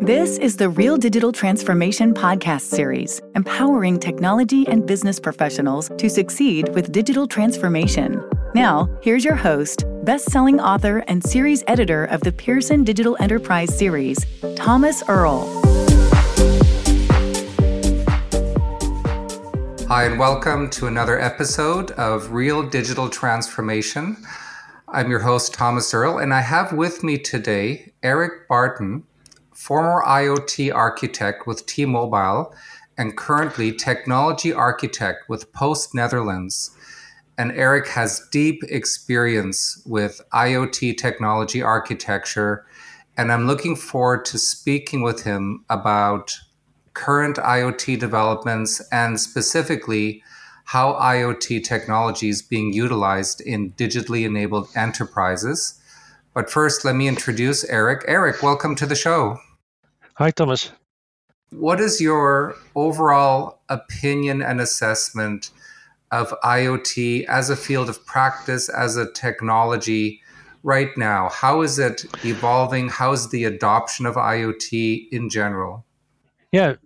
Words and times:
This 0.00 0.38
is 0.38 0.56
the 0.56 0.68
Real 0.68 0.96
Digital 0.96 1.32
Transformation 1.32 2.12
Podcast 2.12 2.60
Series, 2.60 3.20
empowering 3.34 3.98
technology 3.98 4.68
and 4.68 4.86
business 4.86 5.18
professionals 5.18 5.90
to 5.96 6.08
succeed 6.10 6.68
with 6.74 6.92
digital 6.92 7.26
transformation. 7.26 8.22
Now, 8.54 8.88
here's 9.02 9.24
your 9.24 9.34
host, 9.34 9.84
best 10.04 10.30
selling 10.30 10.60
author 10.60 10.98
and 11.08 11.24
series 11.24 11.64
editor 11.66 12.04
of 12.04 12.20
the 12.20 12.30
Pearson 12.30 12.84
Digital 12.84 13.16
Enterprise 13.20 13.76
Series, 13.76 14.24
Thomas 14.54 15.02
Erl. 15.08 15.46
Hi, 19.88 20.04
and 20.04 20.18
welcome 20.18 20.68
to 20.70 20.86
another 20.86 21.18
episode 21.18 21.90
of 21.92 22.32
Real 22.32 22.62
Digital 22.68 23.08
Transformation. 23.08 24.18
I'm 24.88 25.10
your 25.10 25.20
host, 25.20 25.52
Thomas 25.52 25.92
Erl, 25.92 26.18
and 26.18 26.32
I 26.32 26.42
have 26.42 26.72
with 26.72 27.02
me 27.02 27.18
today 27.18 27.92
Eric 28.02 28.48
Barten, 28.48 29.02
former 29.56 30.02
IoT 30.06 30.72
architect 30.72 31.46
with 31.46 31.64
T 31.66 31.86
Mobile 31.86 32.54
and 32.98 33.16
currently 33.16 33.72
technology 33.72 34.52
architect 34.52 35.28
with 35.28 35.52
Post 35.52 35.94
Netherlands. 35.94 36.70
And 37.38 37.52
Eric 37.52 37.88
has 37.88 38.26
deep 38.30 38.62
experience 38.68 39.82
with 39.86 40.20
IoT 40.32 40.96
technology 40.96 41.62
architecture. 41.62 42.66
And 43.16 43.32
I'm 43.32 43.46
looking 43.46 43.76
forward 43.76 44.24
to 44.26 44.38
speaking 44.38 45.02
with 45.02 45.24
him 45.24 45.64
about 45.70 46.36
current 46.94 47.36
IoT 47.36 47.98
developments 47.98 48.82
and 48.92 49.18
specifically 49.18 50.22
how 50.64 50.94
IoT 50.94 51.64
technology 51.64 52.28
is 52.28 52.42
being 52.42 52.72
utilized 52.72 53.40
in 53.40 53.72
digitally 53.72 54.24
enabled 54.24 54.68
enterprises. 54.74 55.80
But 56.34 56.50
first, 56.50 56.84
let 56.84 56.96
me 56.96 57.08
introduce 57.08 57.64
Eric. 57.64 58.04
Eric, 58.06 58.42
welcome 58.42 58.74
to 58.76 58.86
the 58.86 58.94
show. 58.94 59.38
Hi, 60.18 60.30
Thomas. 60.30 60.72
What 61.50 61.78
is 61.78 62.00
your 62.00 62.54
overall 62.74 63.60
opinion 63.68 64.40
and 64.40 64.62
assessment 64.62 65.50
of 66.10 66.32
IoT 66.42 67.26
as 67.26 67.50
a 67.50 67.56
field 67.56 67.90
of 67.90 68.06
practice, 68.06 68.70
as 68.70 68.96
a 68.96 69.12
technology 69.12 70.22
right 70.62 70.88
now? 70.96 71.28
How 71.28 71.60
is 71.60 71.78
it 71.78 72.06
evolving? 72.24 72.88
How 72.88 73.12
is 73.12 73.28
the 73.28 73.44
adoption 73.44 74.06
of 74.06 74.14
IoT 74.14 75.08
in 75.12 75.28
general? 75.28 75.84
Yeah, 76.50 76.76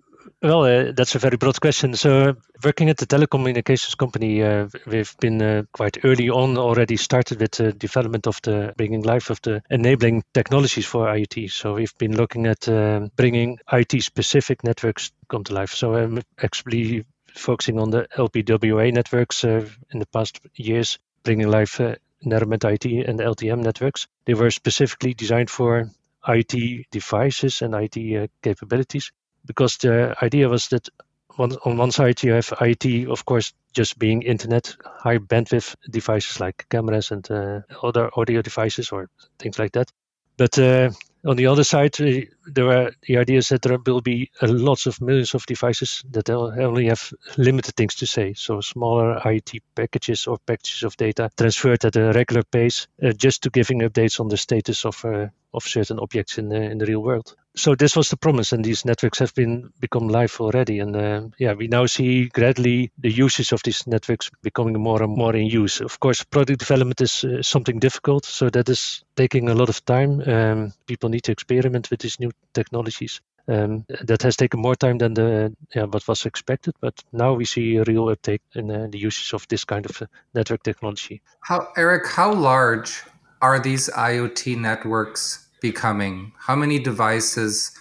well, 0.42 0.64
uh, 0.64 0.92
that's 0.92 1.14
a 1.14 1.18
very 1.18 1.36
broad 1.36 1.60
question. 1.60 1.94
So, 1.94 2.34
working 2.64 2.88
at 2.88 2.96
the 2.96 3.06
telecommunications 3.06 3.96
company, 3.96 4.42
uh, 4.42 4.68
we've 4.86 5.14
been 5.20 5.42
uh, 5.42 5.62
quite 5.72 5.98
early 6.02 6.30
on 6.30 6.56
already 6.56 6.96
started 6.96 7.40
with 7.40 7.52
the 7.52 7.72
development 7.72 8.26
of 8.26 8.40
the 8.42 8.72
bringing 8.76 9.02
life 9.02 9.28
of 9.28 9.42
the 9.42 9.62
enabling 9.68 10.24
technologies 10.32 10.86
for 10.86 11.06
IoT. 11.06 11.50
So, 11.50 11.74
we've 11.74 11.96
been 11.98 12.16
looking 12.16 12.46
at 12.46 12.66
uh, 12.68 13.08
bringing 13.16 13.58
IT 13.70 14.02
specific 14.02 14.64
networks 14.64 15.12
come 15.28 15.44
to 15.44 15.52
life. 15.52 15.74
So, 15.74 15.94
I'm 15.94 16.22
actually 16.42 17.04
focusing 17.34 17.78
on 17.78 17.90
the 17.90 18.06
LPWA 18.16 18.94
networks 18.94 19.44
uh, 19.44 19.66
in 19.92 19.98
the 19.98 20.06
past 20.06 20.40
years, 20.54 20.98
bringing 21.22 21.50
life 21.50 21.80
uh, 21.80 21.96
Narrowband 22.24 22.64
IT 22.64 23.06
and 23.06 23.20
LTM 23.20 23.58
networks. 23.62 24.06
They 24.24 24.34
were 24.34 24.50
specifically 24.50 25.12
designed 25.12 25.50
for 25.50 25.90
IT 26.26 26.86
devices 26.90 27.62
and 27.62 27.74
IT 27.74 28.30
capabilities 28.42 29.10
because 29.46 29.76
the 29.78 30.14
idea 30.22 30.48
was 30.48 30.68
that 30.68 30.88
on 31.38 31.76
one 31.76 31.90
side 31.90 32.22
you 32.22 32.32
have 32.32 32.52
IT, 32.60 33.08
of 33.08 33.24
course, 33.24 33.52
just 33.72 33.98
being 33.98 34.22
internet 34.22 34.76
high 34.84 35.18
bandwidth 35.18 35.76
devices 35.88 36.40
like 36.40 36.66
cameras 36.68 37.10
and 37.10 37.30
uh, 37.30 37.60
other 37.82 38.10
audio 38.16 38.42
devices 38.42 38.90
or 38.90 39.08
things 39.38 39.58
like 39.58 39.72
that. 39.72 39.90
But 40.36 40.58
uh, 40.58 40.90
on 41.26 41.36
the 41.36 41.46
other 41.46 41.64
side, 41.64 42.00
uh, 42.00 42.22
there 42.54 42.70
are 42.70 42.90
the 43.06 43.18
ideas 43.18 43.48
that 43.48 43.62
there 43.62 43.78
will 43.78 44.00
be 44.00 44.30
lots 44.42 44.86
of 44.86 45.00
millions 45.00 45.34
of 45.34 45.46
devices 45.46 46.02
that 46.10 46.30
only 46.30 46.86
have 46.86 47.12
limited 47.36 47.76
things 47.76 47.94
to 47.96 48.06
say. 48.06 48.34
So 48.34 48.60
smaller 48.60 49.20
IT 49.24 49.62
packages 49.74 50.26
or 50.26 50.38
packages 50.38 50.82
of 50.82 50.96
data 50.96 51.30
transferred 51.36 51.84
at 51.84 51.96
a 51.96 52.12
regular 52.12 52.42
pace, 52.42 52.86
uh, 53.02 53.12
just 53.12 53.42
to 53.42 53.50
giving 53.50 53.80
updates 53.80 54.20
on 54.20 54.28
the 54.28 54.36
status 54.36 54.84
of 54.84 55.04
uh, 55.04 55.28
of 55.52 55.64
certain 55.64 55.98
objects 55.98 56.38
in 56.38 56.48
the 56.48 56.62
in 56.62 56.78
the 56.78 56.86
real 56.86 57.02
world. 57.02 57.34
So 57.56 57.74
this 57.74 57.96
was 57.96 58.08
the 58.08 58.16
promise, 58.16 58.52
and 58.52 58.64
these 58.64 58.84
networks 58.84 59.18
have 59.18 59.34
been 59.34 59.72
become 59.80 60.08
live 60.08 60.36
already. 60.40 60.78
And 60.78 60.94
uh, 60.94 61.22
yeah, 61.38 61.54
we 61.54 61.66
now 61.66 61.86
see 61.86 62.26
gradually 62.26 62.92
the 62.98 63.10
uses 63.10 63.52
of 63.52 63.62
these 63.64 63.86
networks 63.88 64.30
becoming 64.42 64.80
more 64.80 65.02
and 65.02 65.16
more 65.16 65.34
in 65.34 65.46
use. 65.46 65.80
Of 65.80 65.98
course, 65.98 66.22
product 66.22 66.60
development 66.60 67.00
is 67.00 67.24
uh, 67.24 67.42
something 67.42 67.80
difficult, 67.80 68.24
so 68.24 68.50
that 68.50 68.68
is 68.68 69.02
taking 69.16 69.48
a 69.48 69.54
lot 69.54 69.68
of 69.68 69.84
time. 69.84 70.22
Um, 70.26 70.72
people 70.86 71.08
need 71.08 71.24
to 71.24 71.32
experiment 71.32 71.90
with 71.90 72.00
these 72.00 72.20
new 72.20 72.30
technologies. 72.54 73.20
Um, 73.48 73.84
that 74.04 74.22
has 74.22 74.36
taken 74.36 74.60
more 74.60 74.76
time 74.76 74.98
than 74.98 75.14
the 75.14 75.52
yeah, 75.74 75.84
what 75.84 76.06
was 76.06 76.24
expected, 76.24 76.74
but 76.80 77.02
now 77.12 77.32
we 77.32 77.44
see 77.44 77.76
a 77.76 77.84
real 77.84 78.08
uptake 78.08 78.42
in 78.54 78.70
uh, 78.70 78.86
the 78.88 78.98
uses 78.98 79.32
of 79.32 79.48
this 79.48 79.64
kind 79.64 79.86
of 79.86 80.02
uh, 80.02 80.06
network 80.34 80.62
technology. 80.62 81.20
How, 81.40 81.66
Eric? 81.76 82.06
How 82.06 82.32
large 82.32 83.02
are 83.42 83.58
these 83.58 83.88
IoT 83.88 84.56
networks 84.56 85.48
becoming? 85.60 86.32
How 86.38 86.54
many 86.54 86.78
devices 86.78 87.72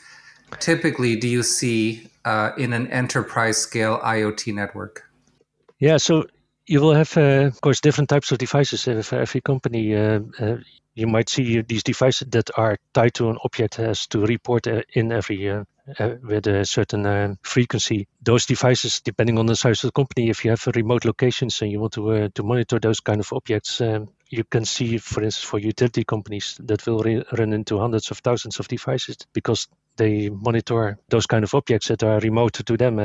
typically 0.59 1.15
do 1.15 1.27
you 1.27 1.43
see 1.43 2.07
uh, 2.25 2.51
in 2.57 2.73
an 2.73 2.87
enterprise 2.87 3.57
scale 3.57 3.99
IoT 3.99 4.55
network? 4.55 5.03
Yeah, 5.79 5.97
so 5.97 6.25
you 6.65 6.81
will 6.81 6.93
have, 6.93 7.15
uh, 7.15 7.47
of 7.47 7.61
course, 7.61 7.79
different 7.79 8.09
types 8.09 8.31
of 8.31 8.37
devices 8.37 8.87
uh, 8.87 9.01
for 9.01 9.19
every 9.19 9.41
company. 9.41 9.93
You 10.95 11.07
might 11.07 11.29
see 11.29 11.61
these 11.61 11.83
devices 11.83 12.27
that 12.31 12.49
are 12.57 12.77
tied 12.93 13.13
to 13.15 13.29
an 13.29 13.37
object 13.43 13.75
has 13.75 14.07
to 14.07 14.25
report 14.25 14.67
uh, 14.67 14.81
in 14.93 15.11
every 15.11 15.49
uh, 15.49 15.63
uh, 15.97 16.15
with 16.21 16.45
a 16.47 16.65
certain 16.65 17.05
uh, 17.05 17.35
frequency. 17.41 18.07
Those 18.21 18.45
devices, 18.45 19.01
depending 19.01 19.39
on 19.39 19.45
the 19.45 19.55
size 19.55 19.83
of 19.83 19.87
the 19.87 19.91
company, 19.91 20.29
if 20.29 20.43
you 20.45 20.51
have 20.51 20.67
remote 20.75 21.05
locations 21.05 21.61
and 21.61 21.71
you 21.71 21.79
want 21.79 21.93
to 21.93 22.11
uh, 22.11 22.29
to 22.35 22.43
monitor 22.43 22.79
those 22.79 22.99
kind 22.99 23.19
of 23.19 23.31
objects, 23.33 23.81
um, 23.81 24.09
you 24.29 24.43
can 24.43 24.65
see, 24.65 24.97
for 24.97 25.23
instance, 25.23 25.43
for 25.43 25.59
utility 25.59 26.03
companies 26.03 26.57
that 26.63 26.85
will 26.85 26.99
re- 26.99 27.23
run 27.37 27.53
into 27.53 27.79
hundreds 27.79 28.11
of 28.11 28.19
thousands 28.19 28.59
of 28.59 28.67
devices 28.67 29.17
because 29.33 29.67
they 29.97 30.29
monitor 30.29 30.97
those 31.09 31.25
kind 31.25 31.43
of 31.43 31.53
objects 31.55 31.87
that 31.87 32.03
are 32.03 32.19
remote 32.19 32.53
to 32.53 32.77
them. 32.77 32.99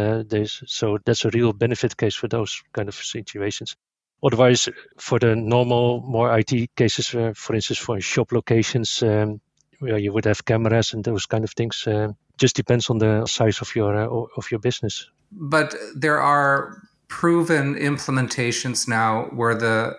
So 0.67 0.99
that's 1.05 1.25
a 1.25 1.31
real 1.31 1.53
benefit 1.53 1.97
case 1.97 2.15
for 2.15 2.29
those 2.29 2.63
kind 2.73 2.89
of 2.89 2.95
situations. 2.95 3.77
Otherwise, 4.23 4.69
for 4.99 5.19
the 5.19 5.37
normal, 5.37 6.01
more 6.03 6.39
IT 6.39 6.75
cases, 6.77 7.15
uh, 7.15 7.33
for 7.37 7.55
instance, 7.55 7.79
for 7.79 8.01
shop 8.01 8.33
locations, 8.33 9.03
um, 9.03 9.41
where 9.81 9.99
you 9.99 10.13
would 10.13 10.25
have 10.25 10.45
cameras 10.45 10.95
and 10.95 11.05
those 11.05 11.27
kind 11.27 11.45
of 11.45 11.51
things, 11.53 11.87
uh, 11.87 12.09
just 12.39 12.57
depends 12.57 12.89
on 12.91 12.99
the 12.99 13.27
size 13.27 13.61
of 13.61 13.75
your 13.77 13.95
uh, 13.95 14.09
of 14.37 14.51
your 14.51 14.61
business. 14.61 15.11
But 15.31 15.75
there 15.95 16.21
are 16.21 16.83
proven 17.09 17.75
implementations 17.75 18.89
now 18.89 19.25
where 19.35 19.55
the 19.55 19.97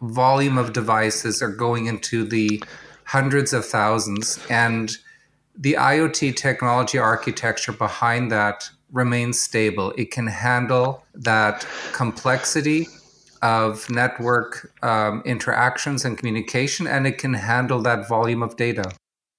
volume 0.00 0.58
of 0.58 0.72
devices 0.72 1.42
are 1.42 1.50
going 1.50 1.86
into 1.86 2.24
the 2.24 2.62
hundreds 3.04 3.52
of 3.52 3.64
thousands 3.64 4.38
and 4.50 4.96
the 5.58 5.74
IoT 5.74 6.36
technology 6.36 6.98
architecture 6.98 7.72
behind 7.72 8.30
that 8.30 8.68
remains 8.92 9.40
stable. 9.40 9.92
It 9.96 10.10
can 10.10 10.26
handle 10.26 11.04
that 11.14 11.66
complexity 11.92 12.88
of 13.42 13.88
network 13.90 14.72
um, 14.82 15.22
interactions 15.24 16.04
and 16.04 16.18
communication, 16.18 16.86
and 16.86 17.06
it 17.06 17.18
can 17.18 17.34
handle 17.34 17.80
that 17.82 18.08
volume 18.08 18.42
of 18.42 18.56
data. 18.56 18.92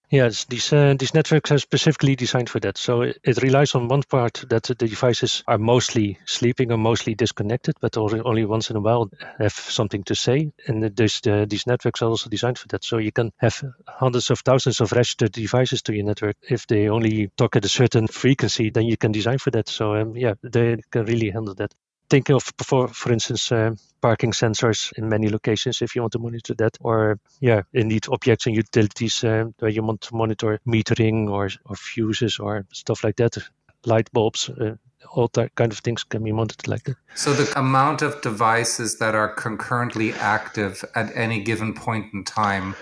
Yes, 0.10 0.46
these 0.46 0.72
uh, 0.72 0.96
these 0.98 1.14
networks 1.14 1.52
are 1.52 1.58
specifically 1.58 2.16
designed 2.16 2.50
for 2.50 2.62
that. 2.62 2.78
So 2.78 3.02
it, 3.02 3.18
it, 3.26 3.42
relies 3.44 3.76
on 3.76 3.90
one 3.90 4.04
part 4.04 4.46
that 4.50 4.64
the 4.64 4.76
devices 4.76 5.44
are 5.48 5.58
mostly 5.58 6.18
sleeping 6.26 6.72
or 6.72 6.78
mostly 6.78 7.14
disconnected, 7.14 7.76
but 7.82 7.98
only, 7.98 8.22
only 8.22 8.46
once 8.46 8.70
in 8.70 8.78
a 8.78 8.80
while 8.80 9.10
have 9.38 9.52
something 9.52 10.06
to 10.06 10.16
say. 10.16 10.50
And 10.68 10.96
this, 10.96 11.20
these 11.20 11.68
networks 11.68 12.02
are 12.02 12.10
also 12.10 12.30
designed 12.30 12.58
for 12.58 12.70
that. 12.70 12.86
So 12.86 13.00
you 13.00 13.12
can 13.12 13.34
have 13.38 13.62
hundreds 13.86 14.32
of 14.32 14.40
thousands 14.40 14.80
of 14.80 14.94
registered 14.94 15.34
devices 15.34 15.82
to 15.82 15.94
your 15.94 16.06
network. 16.06 16.38
If 16.50 16.68
they 16.68 16.88
only 16.88 17.30
talk 17.36 17.58
at 17.58 17.66
a 17.66 17.70
certain 17.70 18.08
frequency, 18.08 18.70
then 18.70 18.86
you 18.86 18.96
can 18.96 19.12
design 19.12 19.40
for 19.40 19.52
that. 19.52 19.68
So 19.68 19.96
um, 19.96 20.16
yeah, 20.16 20.36
they 20.42 20.78
can 20.90 21.04
really 21.04 21.32
handle 21.32 21.56
that 21.56 21.74
thinking 22.10 22.36
of 22.36 22.44
for 22.64 22.88
for 22.88 23.12
instance 23.12 23.52
uh, 23.52 23.72
parking 24.02 24.32
sensors 24.32 24.92
in 24.98 25.10
many 25.10 25.30
locations 25.30 25.82
if 25.82 25.96
you 25.96 26.02
want 26.02 26.14
to 26.14 26.20
monitor 26.20 26.54
that 26.54 26.78
or 26.82 27.20
yeah 27.40 27.62
indeed 27.74 28.06
objects 28.10 28.46
and 28.46 28.56
utilities 28.56 29.24
uh, 29.24 29.46
where 29.60 29.72
you 29.72 29.84
want 29.84 30.02
to 30.02 30.16
monitor 30.16 30.60
metering 30.68 31.30
or 31.30 31.50
or 31.66 31.76
fuses 31.76 32.40
or 32.40 32.66
stuff 32.74 33.04
like 33.04 33.16
that 33.16 33.38
light 33.86 34.12
bulbs 34.12 34.50
uh, 34.50 34.76
all 35.14 35.30
that 35.34 35.54
kind 35.56 35.72
of 35.72 35.80
things 35.80 36.04
can 36.04 36.24
be 36.24 36.32
monitored 36.32 36.68
like 36.68 36.84
that. 36.84 36.98
So 37.16 37.34
the 37.34 37.58
amount 37.58 38.02
of 38.02 38.22
devices 38.22 38.98
that 38.98 39.16
are 39.16 39.30
concurrently 39.30 40.12
active 40.14 40.84
at 40.96 41.16
any 41.16 41.42
given 41.42 41.74
point 41.74 42.14
in 42.14 42.24
time 42.24 42.76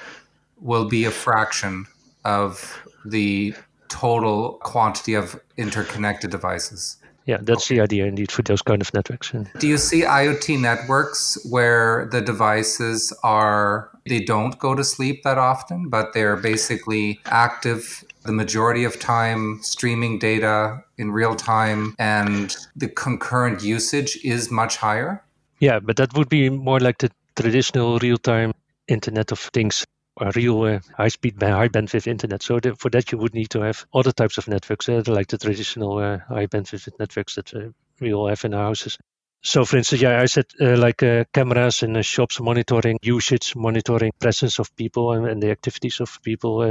will 0.60 0.86
be 0.86 1.06
a 1.06 1.12
fraction 1.12 1.86
of 2.24 2.82
the 3.06 3.54
total 3.90 4.54
quantity 4.64 5.14
of 5.14 5.40
interconnected 5.58 6.32
devices 6.32 6.98
yeah, 7.26 7.38
that's 7.42 7.66
okay. 7.66 7.76
the 7.76 7.82
idea 7.82 8.06
indeed 8.06 8.32
for 8.32 8.44
those 8.44 8.62
kind 8.62 8.82
of 8.82 8.94
networks. 8.94 9.32
Do 9.60 9.68
you 9.68 9.78
see 9.78 10.02
IoT 10.02 10.60
networks 10.60 11.38
where 11.50 12.08
the 12.12 12.22
devices 12.22 13.12
are 13.24 13.90
they 14.08 14.20
don't 14.20 14.58
go 14.60 14.76
to 14.76 14.84
sleep 14.84 15.24
that 15.24 15.40
often, 15.40 15.90
but 15.90 16.14
they're 16.14 16.38
basically 16.38 17.20
active 17.26 18.04
the 18.24 18.32
majority 18.32 18.84
of 18.84 19.00
time 19.00 19.60
streaming 19.62 20.20
data 20.20 20.84
in 20.98 21.12
real 21.12 21.36
time 21.36 21.96
and 21.98 22.56
the 22.76 22.88
concurrent 22.88 23.64
usage 23.64 24.18
is 24.24 24.52
much 24.52 24.78
higher? 24.78 25.24
Yeah, 25.60 25.80
but 25.80 25.98
that 25.98 26.16
would 26.16 26.30
be 26.30 26.50
more 26.50 26.80
like 26.80 27.00
the 27.00 27.10
traditional 27.36 27.98
real 28.00 28.18
time 28.18 28.54
Internet 28.88 29.32
of 29.32 29.40
Things 29.40 29.86
a 30.20 30.32
real 30.36 30.62
uh, 30.64 30.80
high 30.96 31.10
speed, 31.10 31.42
high 31.42 31.68
bandwidth 31.70 32.08
internet. 32.08 32.42
So 32.42 32.60
for 32.78 32.90
that, 32.92 33.12
you 33.12 33.18
would 33.18 33.34
need 33.34 33.50
to 33.52 33.62
have 33.62 33.86
other 33.94 34.12
types 34.12 34.38
of 34.38 34.48
networks, 34.48 34.90
uh, 34.90 35.04
like 35.08 35.28
the 35.28 35.38
traditional 35.38 35.98
uh, 35.98 36.20
high 36.20 36.48
bandwidth 36.48 36.88
networks 37.00 37.36
that 37.36 37.54
uh, 37.54 37.70
we 38.00 38.14
all 38.14 38.28
have 38.28 38.46
in 38.46 38.54
our 38.54 38.64
houses. 38.64 38.98
So, 39.44 39.64
for 39.64 39.78
instance, 39.78 40.02
yeah, 40.02 40.20
I 40.20 40.26
said 40.26 40.46
uh, 40.60 40.76
like 40.76 41.04
uh, 41.04 41.26
cameras 41.32 41.84
in 41.84 42.02
shops 42.02 42.40
monitoring 42.40 42.98
usage, 43.04 43.56
monitoring 43.56 44.12
presence 44.20 44.58
of 44.58 44.76
people 44.76 45.12
and, 45.12 45.28
and 45.28 45.44
the 45.44 45.52
activities 45.52 46.00
of 46.00 46.20
people, 46.24 46.64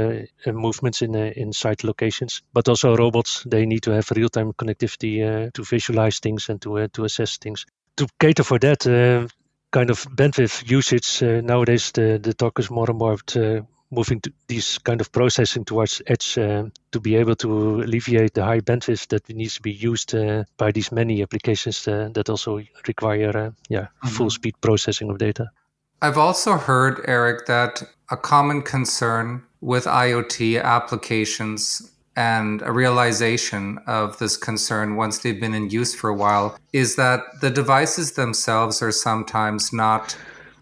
movements 0.45 1.01
in 1.01 1.15
in 1.15 1.53
site 1.53 1.85
locations. 1.85 2.41
But 2.51 2.67
also 2.67 2.97
robots, 2.97 3.43
they 3.47 3.65
need 3.65 3.83
to 3.83 3.91
have 3.91 4.11
real 4.11 4.27
time 4.27 4.51
connectivity 4.51 5.53
to 5.53 5.63
visualize 5.63 6.19
things 6.19 6.49
and 6.49 6.61
to 6.63 6.89
to 6.89 7.05
assess 7.05 7.37
things. 7.37 7.65
To 7.95 8.07
cater 8.19 8.43
for 8.43 8.59
that, 8.59 8.85
kind 9.75 9.89
of 9.89 10.07
bandwidth 10.15 10.71
usage 10.71 11.21
uh, 11.21 11.41
nowadays 11.41 11.91
the, 11.91 12.17
the 12.23 12.33
talk 12.33 12.59
is 12.59 12.71
more 12.71 12.89
and 12.89 12.97
more 12.97 13.17
uh, 13.35 13.59
moving 13.91 14.21
to 14.21 14.31
these 14.47 14.77
kind 14.79 15.01
of 15.01 15.11
processing 15.11 15.65
towards 15.65 16.01
edge 16.07 16.37
uh, 16.37 16.63
to 16.91 16.99
be 17.01 17.15
able 17.17 17.35
to 17.35 17.81
alleviate 17.81 18.33
the 18.33 18.43
high 18.43 18.61
bandwidth 18.61 19.07
that 19.09 19.27
needs 19.29 19.55
to 19.55 19.61
be 19.61 19.73
used 19.73 20.15
uh, 20.15 20.43
by 20.57 20.71
these 20.71 20.91
many 20.93 21.21
applications 21.21 21.87
uh, 21.87 22.09
that 22.13 22.29
also 22.29 22.61
require 22.87 23.37
uh, 23.37 23.51
yeah 23.67 23.81
mm-hmm. 23.81 24.07
full 24.07 24.29
speed 24.29 24.55
processing 24.61 25.09
of 25.09 25.17
data 25.17 25.49
i've 26.01 26.17
also 26.17 26.53
heard 26.57 27.01
eric 27.05 27.45
that 27.45 27.83
a 28.09 28.17
common 28.17 28.61
concern 28.61 29.43
with 29.59 29.83
iot 29.83 30.63
applications 30.63 31.91
and 32.15 32.61
a 32.61 32.71
realization 32.71 33.77
of 33.87 34.17
this 34.19 34.37
concern 34.37 34.95
once 34.95 35.19
they've 35.19 35.39
been 35.39 35.53
in 35.53 35.69
use 35.69 35.93
for 35.93 36.09
a 36.09 36.15
while 36.15 36.57
is 36.71 36.95
that 36.95 37.21
the 37.41 37.49
devices 37.49 38.13
themselves 38.13 38.81
are 38.81 38.91
sometimes 38.91 39.73
not 39.73 40.17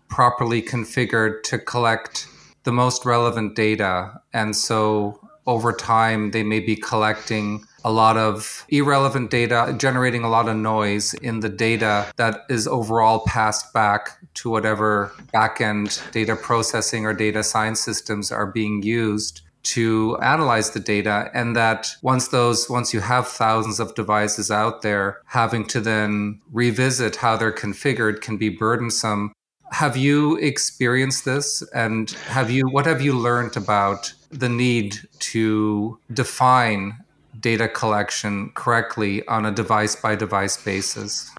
properly 0.10 0.62
configured 0.62 1.44
to 1.44 1.58
collect 1.60 2.28
the 2.64 2.72
most 2.72 3.06
relevant 3.06 3.56
data. 3.56 4.22
And 4.34 4.56
so 4.56 5.20
over 5.46 5.74
time, 5.74 6.32
they 6.32 6.44
may 6.44 6.60
be 6.60 6.76
collecting 6.76 7.66
a 7.84 7.92
lot 7.92 8.16
of 8.16 8.66
irrelevant 8.70 9.30
data, 9.30 9.76
generating 9.78 10.24
a 10.24 10.30
lot 10.30 10.48
of 10.48 10.56
noise 10.56 11.14
in 11.16 11.42
the 11.42 11.50
data 11.50 12.12
that 12.16 12.42
is 12.50 12.66
overall 12.66 13.20
passed 13.28 13.74
back 13.74 14.18
to 14.36 14.50
whatever 14.50 15.12
backend 15.34 16.00
data 16.12 16.36
processing 16.36 17.06
or 17.06 17.14
data 17.14 17.44
science 17.44 17.82
systems 17.82 18.32
are 18.32 18.48
being 18.48 18.82
used 18.82 19.42
to 19.64 20.18
analyze 20.22 20.72
the 20.72 20.80
data 20.80 21.30
and 21.34 21.56
that 21.56 21.96
once 22.02 22.28
those 22.28 22.70
once 22.70 22.94
you 22.94 23.00
have 23.00 23.28
thousands 23.28 23.80
of 23.80 23.96
devices 23.96 24.52
out 24.52 24.82
there 24.82 25.22
having 25.26 25.66
to 25.66 25.80
then 25.80 26.40
revisit 26.52 27.16
how 27.16 27.38
they're 27.38 27.52
configured 27.52 28.22
can 28.22 28.38
be 28.38 28.50
burdensome. 28.50 29.32
Have 29.72 29.98
you 29.98 30.36
experienced 30.38 31.26
this? 31.26 31.64
And 31.74 32.12
have 32.28 32.52
you 32.52 32.68
what 32.68 32.86
have 32.86 33.02
you 33.02 33.14
learned 33.18 33.58
about 33.58 34.14
the 34.30 34.50
need 34.50 34.98
to 35.20 35.98
define 36.12 36.98
data 37.40 37.68
collection 37.68 38.52
correctly 38.56 39.26
on 39.28 39.46
a 39.46 39.52
device 39.52 39.96
by 39.96 40.16
device 40.16 40.62
basis? 40.62 41.34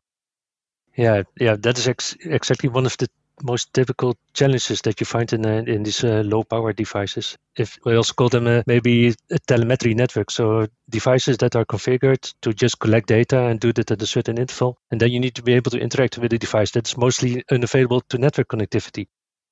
Yeah 0.96 1.22
yeah 1.38 1.56
that 1.56 1.78
is 1.78 1.86
ex- 1.86 2.16
exactly 2.24 2.68
one 2.70 2.86
of 2.86 2.96
the 2.96 3.08
most 3.42 3.72
difficult 3.72 4.16
challenges 4.32 4.80
that 4.82 5.00
you 5.00 5.06
find 5.06 5.32
in 5.32 5.46
uh, 5.46 5.64
in 5.66 5.82
these 5.82 6.04
uh, 6.04 6.22
low 6.24 6.44
power 6.44 6.72
devices. 6.72 7.36
If 7.56 7.78
we 7.84 7.96
also 7.96 8.14
call 8.14 8.28
them 8.28 8.46
uh, 8.46 8.62
maybe 8.66 9.14
a 9.30 9.38
telemetry 9.46 9.94
network, 9.94 10.30
so 10.30 10.66
devices 10.88 11.38
that 11.38 11.56
are 11.56 11.64
configured 11.64 12.32
to 12.42 12.52
just 12.52 12.78
collect 12.78 13.08
data 13.08 13.40
and 13.40 13.60
do 13.60 13.72
that 13.72 13.90
at 13.90 14.02
a 14.02 14.06
certain 14.06 14.38
interval, 14.38 14.78
and 14.90 15.00
then 15.00 15.10
you 15.10 15.20
need 15.20 15.34
to 15.34 15.42
be 15.42 15.54
able 15.54 15.70
to 15.70 15.78
interact 15.78 16.18
with 16.18 16.30
the 16.30 16.38
device 16.38 16.70
that's 16.70 16.96
mostly 16.96 17.42
unavailable 17.50 18.00
to 18.02 18.18
network 18.18 18.48
connectivity. 18.48 19.06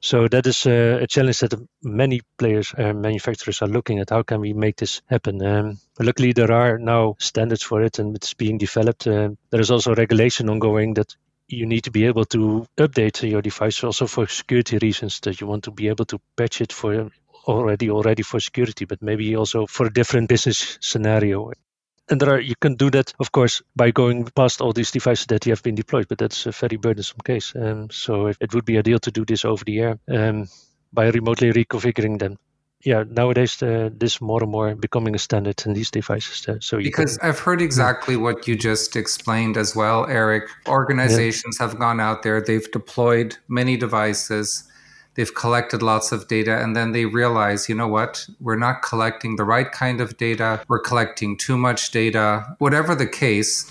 So 0.05 0.27
that 0.27 0.47
is 0.49 0.67
uh, 0.67 0.99
a 1.01 1.07
challenge 1.07 1.39
that 1.39 1.55
many 1.81 2.23
players 2.37 2.75
and 2.77 3.01
manufacturers 3.01 3.63
are 3.63 3.69
looking 3.69 4.01
at. 4.01 4.11
How 4.11 4.25
can 4.25 4.41
we 4.41 4.53
make 4.53 4.77
this 4.77 5.01
happen? 5.07 5.41
Um, 5.47 5.79
luckily, 6.01 6.33
there 6.33 6.51
are 6.51 6.77
now 6.77 7.15
standards 7.21 7.63
for 7.63 7.83
it, 7.83 8.01
and 8.01 8.17
it's 8.17 8.35
being 8.35 8.59
developed. 8.59 9.07
Uh, 9.07 9.31
there 9.51 9.61
is 9.61 9.71
also 9.71 9.95
regulation 9.95 10.51
ongoing 10.51 10.95
that 10.95 11.15
you 11.53 11.67
need 11.67 11.85
to 11.85 11.91
be 11.91 12.07
able 12.07 12.25
to 12.25 12.67
update 12.79 13.29
your 13.29 13.43
device 13.43 13.85
also 13.85 14.07
for 14.07 14.27
security 14.27 14.79
reasons 14.79 15.21
that 15.21 15.41
you 15.41 15.47
want 15.47 15.65
to 15.65 15.71
be 15.71 15.89
able 15.89 16.05
to 16.07 16.21
patch 16.37 16.61
it 16.61 16.73
for 16.73 17.11
already 17.47 17.91
already 17.91 18.23
for 18.23 18.41
security 18.41 18.85
but 18.85 19.03
maybe 19.03 19.37
also 19.37 19.67
for 19.67 19.87
a 19.87 19.93
different 19.93 20.29
business 20.29 20.79
scenario. 20.81 21.53
And 22.09 22.21
there 22.21 22.35
are 22.35 22.41
you 22.41 22.55
can 22.57 22.77
do 22.77 22.91
that 22.91 23.13
of 23.19 23.33
course 23.33 23.63
by 23.77 23.91
going 23.91 24.25
past 24.25 24.61
all 24.61 24.73
these 24.73 24.91
devices 24.91 25.27
that 25.27 25.47
you 25.47 25.53
have 25.53 25.63
been 25.63 25.75
deployed 25.75 26.09
but 26.09 26.19
that's 26.19 26.47
a 26.47 26.53
very 26.53 26.77
burdensome 26.77 27.21
case. 27.25 27.53
Um, 27.55 27.91
so 27.91 28.29
it, 28.29 28.37
it, 28.41 28.55
would 28.55 28.65
be 28.65 28.79
ideal 28.79 28.99
to 29.01 29.11
do 29.11 29.25
this 29.25 29.45
over 29.45 29.65
the 29.65 29.81
air 29.81 29.99
um, 30.09 30.49
by 30.93 31.09
remotely 31.09 31.53
reconfiguring 31.53 32.19
them 32.19 32.39
yeah, 32.85 33.05
nowadays 33.09 33.63
uh, 33.63 33.91
this 33.93 34.21
more 34.21 34.43
and 34.43 34.51
more 34.51 34.75
becoming 34.75 35.15
a 35.15 35.19
standard 35.19 35.63
in 35.67 35.73
these 35.73 35.91
devices. 35.91 36.49
Uh, 36.49 36.57
so 36.61 36.79
because 36.79 37.17
can, 37.19 37.29
I've 37.29 37.39
heard 37.39 37.63
exactly 37.63 38.15
yeah. 38.15 38.21
what 38.21 38.49
you 38.49 38.57
just 38.57 38.97
explained 38.97 39.57
as 39.57 39.77
well, 39.77 40.07
Eric. 40.07 40.45
Organizations 40.67 41.59
yeah. 41.61 41.69
have 41.69 41.79
gone 41.79 42.01
out 42.01 42.23
there, 42.23 42.41
they've 42.41 42.71
deployed 42.73 43.37
many 43.49 43.77
devices, 43.77 44.65
they've 45.15 45.35
collected 45.35 45.81
lots 45.83 46.11
of 46.11 46.27
data, 46.27 46.61
and 46.61 46.75
then 46.75 46.93
they 46.93 47.05
realize, 47.05 47.69
you 47.69 47.75
know 47.75 47.89
what, 47.89 48.27
we're 48.41 48.57
not 48.57 48.83
collecting 48.83 49.37
the 49.37 49.45
right 49.45 49.71
kind 49.71 50.01
of 50.01 50.17
data, 50.17 50.61
we're 50.69 50.81
collecting 50.81 51.37
too 51.37 51.57
much 51.57 51.93
data, 51.93 52.45
whatever 52.59 52.95
the 52.95 53.07
case. 53.07 53.71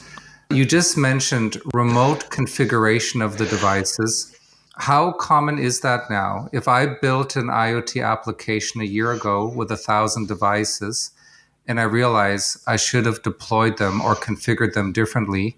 You 0.49 0.65
just 0.65 0.97
mentioned 0.97 1.61
remote 1.73 2.29
configuration 2.29 3.21
of 3.21 3.37
the 3.37 3.45
devices 3.45 4.35
how 4.81 5.11
common 5.11 5.59
is 5.59 5.81
that 5.81 6.09
now? 6.09 6.49
If 6.51 6.67
I 6.67 6.87
built 6.87 7.35
an 7.35 7.47
IoT 7.47 8.03
application 8.03 8.81
a 8.81 8.85
year 8.85 9.11
ago 9.11 9.47
with 9.47 9.69
a 9.69 9.77
thousand 9.77 10.27
devices 10.27 11.11
and 11.67 11.79
I 11.79 11.83
realize 11.83 12.57
I 12.65 12.77
should 12.77 13.05
have 13.05 13.21
deployed 13.21 13.77
them 13.77 14.01
or 14.01 14.15
configured 14.15 14.73
them 14.73 14.91
differently, 14.91 15.55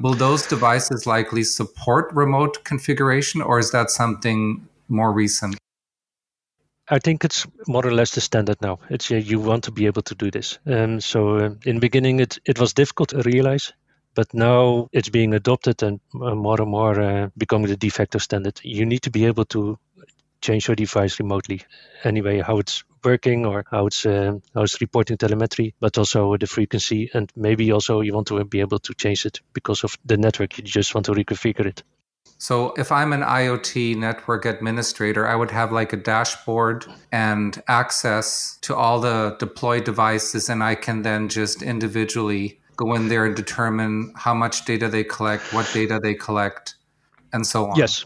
will 0.00 0.12
those 0.12 0.46
devices 0.46 1.06
likely 1.06 1.44
support 1.44 2.12
remote 2.12 2.62
configuration 2.64 3.40
or 3.40 3.58
is 3.58 3.70
that 3.70 3.90
something 3.90 4.68
more 4.86 5.12
recent? 5.12 5.56
I 6.88 6.98
think 6.98 7.24
it's 7.24 7.46
more 7.66 7.86
or 7.86 7.92
less 7.92 8.10
the 8.10 8.20
standard 8.20 8.60
now. 8.60 8.80
It's 8.90 9.10
you 9.10 9.40
want 9.40 9.64
to 9.64 9.70
be 9.70 9.86
able 9.86 10.02
to 10.02 10.14
do 10.14 10.30
this. 10.30 10.58
Um, 10.66 11.00
so 11.00 11.36
uh, 11.36 11.54
in 11.64 11.76
the 11.76 11.80
beginning, 11.80 12.20
it, 12.20 12.38
it 12.44 12.58
was 12.58 12.74
difficult 12.74 13.10
to 13.10 13.22
realize 13.22 13.72
but 14.14 14.32
now 14.34 14.88
it's 14.92 15.08
being 15.08 15.34
adopted 15.34 15.82
and 15.82 16.00
more 16.12 16.60
and 16.60 16.70
more 16.70 17.00
uh, 17.00 17.28
becoming 17.36 17.68
the 17.68 17.76
de 17.76 17.88
facto 17.88 18.18
standard. 18.18 18.60
You 18.62 18.86
need 18.86 19.02
to 19.02 19.10
be 19.10 19.26
able 19.26 19.44
to 19.46 19.78
change 20.40 20.68
your 20.68 20.76
device 20.76 21.18
remotely. 21.18 21.62
Anyway 22.04 22.40
how 22.40 22.58
it's 22.58 22.84
working 23.04 23.46
or 23.46 23.64
how 23.70 23.86
it's 23.86 24.06
uh, 24.06 24.38
how 24.54 24.62
it's 24.62 24.80
reporting 24.80 25.16
telemetry 25.16 25.74
but 25.80 25.96
also 25.98 26.36
the 26.36 26.46
frequency. 26.46 27.10
And 27.14 27.32
maybe 27.36 27.72
also 27.72 28.00
you 28.00 28.14
want 28.14 28.26
to 28.28 28.44
be 28.44 28.60
able 28.60 28.80
to 28.80 28.94
change 28.94 29.24
it 29.26 29.40
because 29.52 29.84
of 29.84 29.96
the 30.04 30.16
network. 30.16 30.58
You 30.58 30.64
just 30.64 30.94
want 30.94 31.06
to 31.06 31.12
reconfigure 31.12 31.66
it. 31.66 31.82
So 32.38 32.74
if 32.76 32.90
i'm 32.90 33.12
an 33.12 33.22
iot 33.22 33.96
network 33.96 34.44
administrator 34.46 35.28
i 35.28 35.36
would 35.36 35.52
have 35.52 35.70
like 35.70 35.92
a 35.92 35.96
dashboard 35.96 36.84
and 37.12 37.62
access 37.68 38.58
to 38.62 38.74
all 38.74 38.98
the 38.98 39.36
deployed 39.38 39.84
devices 39.84 40.48
and 40.48 40.60
i 40.60 40.74
can 40.74 41.02
then 41.02 41.28
just 41.28 41.62
individually 41.62 42.60
go 42.76 42.94
in 42.94 43.08
there 43.08 43.24
and 43.24 43.36
determine 43.36 44.12
how 44.16 44.34
much 44.34 44.64
data 44.64 44.88
they 44.88 45.04
collect, 45.04 45.52
what 45.52 45.70
data 45.72 46.00
they 46.02 46.14
collect, 46.14 46.74
and 47.32 47.46
so 47.46 47.66
on. 47.70 47.78
Yes. 47.78 48.04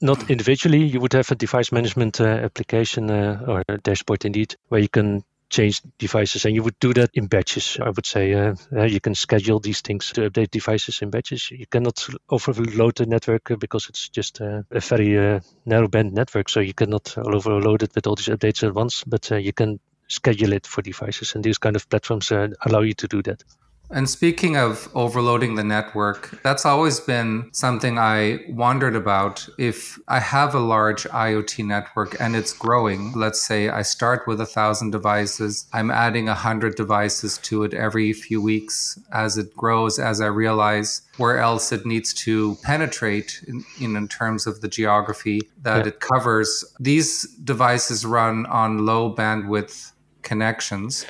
Not 0.00 0.30
individually, 0.30 0.84
you 0.84 1.00
would 1.00 1.12
have 1.14 1.30
a 1.32 1.34
device 1.34 1.72
management 1.72 2.20
uh, 2.20 2.24
application 2.24 3.10
uh, 3.10 3.44
or 3.48 3.62
a 3.68 3.78
dashboard 3.78 4.24
indeed, 4.24 4.54
where 4.68 4.80
you 4.80 4.88
can 4.88 5.24
change 5.50 5.80
devices 5.98 6.44
and 6.44 6.54
you 6.54 6.62
would 6.62 6.78
do 6.78 6.92
that 6.92 7.10
in 7.14 7.26
batches 7.26 7.78
i 7.80 7.88
would 7.88 8.04
say 8.04 8.34
uh, 8.34 8.54
uh, 8.76 8.84
you 8.84 9.00
can 9.00 9.14
schedule 9.14 9.58
these 9.58 9.80
things 9.80 10.12
to 10.12 10.28
update 10.28 10.50
devices 10.50 11.00
in 11.00 11.10
batches 11.10 11.50
you 11.50 11.66
cannot 11.66 12.06
overload 12.28 12.94
the 12.96 13.06
network 13.06 13.50
uh, 13.50 13.56
because 13.56 13.88
it's 13.88 14.08
just 14.10 14.40
uh, 14.40 14.62
a 14.70 14.80
very 14.80 15.18
uh, 15.18 15.40
narrow 15.64 15.88
band 15.88 16.12
network 16.12 16.48
so 16.48 16.60
you 16.60 16.74
cannot 16.74 17.16
overload 17.16 17.82
it 17.82 17.94
with 17.94 18.06
all 18.06 18.14
these 18.14 18.28
updates 18.28 18.62
at 18.62 18.74
once 18.74 19.04
but 19.06 19.30
you 19.30 19.52
can 19.52 19.80
schedule 20.06 20.52
it 20.52 20.66
for 20.66 20.82
devices 20.82 21.34
and 21.34 21.44
these 21.44 21.58
kind 21.58 21.76
of 21.76 21.88
platforms 21.88 22.30
allow 22.30 22.80
you 22.80 22.94
to 22.94 23.08
do 23.08 23.22
that 23.22 23.42
And 23.90 24.08
speaking 24.08 24.56
of 24.56 24.88
overloading 24.94 25.54
the 25.54 25.64
network, 25.64 26.42
that's 26.42 26.66
always 26.66 27.00
been 27.00 27.48
something 27.52 27.98
I 27.98 28.40
wondered 28.48 28.94
about. 28.94 29.48
If 29.58 29.98
I 30.08 30.20
have 30.20 30.54
a 30.54 30.60
large 30.60 31.04
IoT 31.04 31.64
network 31.64 32.20
and 32.20 32.36
it's 32.36 32.52
growing, 32.52 33.12
let's 33.12 33.40
say 33.40 33.70
I 33.70 33.82
start 33.82 34.26
with 34.26 34.40
a 34.40 34.46
thousand 34.46 34.90
devices, 34.90 35.66
I'm 35.72 35.90
adding 35.90 36.28
a 36.28 36.34
hundred 36.34 36.74
devices 36.74 37.38
to 37.38 37.64
it 37.64 37.72
every 37.72 38.12
few 38.12 38.42
weeks 38.42 38.98
as 39.12 39.38
it 39.38 39.56
grows, 39.56 39.98
as 39.98 40.20
I 40.20 40.26
realize 40.26 41.02
where 41.16 41.38
else 41.38 41.72
it 41.72 41.86
needs 41.86 42.12
to 42.14 42.56
penetrate 42.62 43.42
in, 43.48 43.64
in, 43.80 44.08
terms 44.08 44.46
of 44.46 44.60
the 44.60 44.68
geography 44.68 45.40
that 45.62 45.84
yeah. 45.84 45.88
it 45.88 46.00
covers. 46.00 46.64
These 46.78 47.22
devices 47.44 48.06
run 48.06 48.46
on 48.46 48.86
low 48.86 49.14
bandwidth 49.14 49.92
connections 50.22 51.04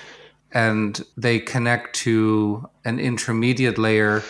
and 0.52 1.04
they 1.16 1.38
connect 1.38 1.94
to 1.96 2.68
an 2.84 2.98
intermediate 2.98 3.78
layer 3.78 4.22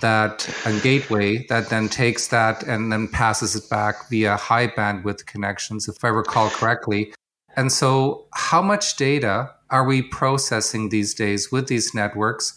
that 0.00 0.48
a 0.66 0.80
gateway 0.80 1.46
that 1.48 1.70
then 1.70 1.88
takes 1.88 2.28
that 2.28 2.62
and 2.62 2.92
then 2.92 3.08
passes 3.08 3.56
it 3.56 3.68
back 3.70 4.08
via 4.08 4.36
high 4.36 4.68
bandwidth 4.68 5.24
connections 5.26 5.88
if 5.88 6.04
i 6.04 6.08
recall 6.08 6.50
correctly. 6.50 7.12
And 7.56 7.72
so 7.72 8.26
how 8.34 8.62
much 8.62 8.96
data 8.96 9.50
are 9.70 9.84
we 9.84 10.02
processing 10.02 10.88
these 10.88 11.14
days 11.14 11.50
with 11.50 11.68
these 11.68 11.94
networks? 11.94 12.54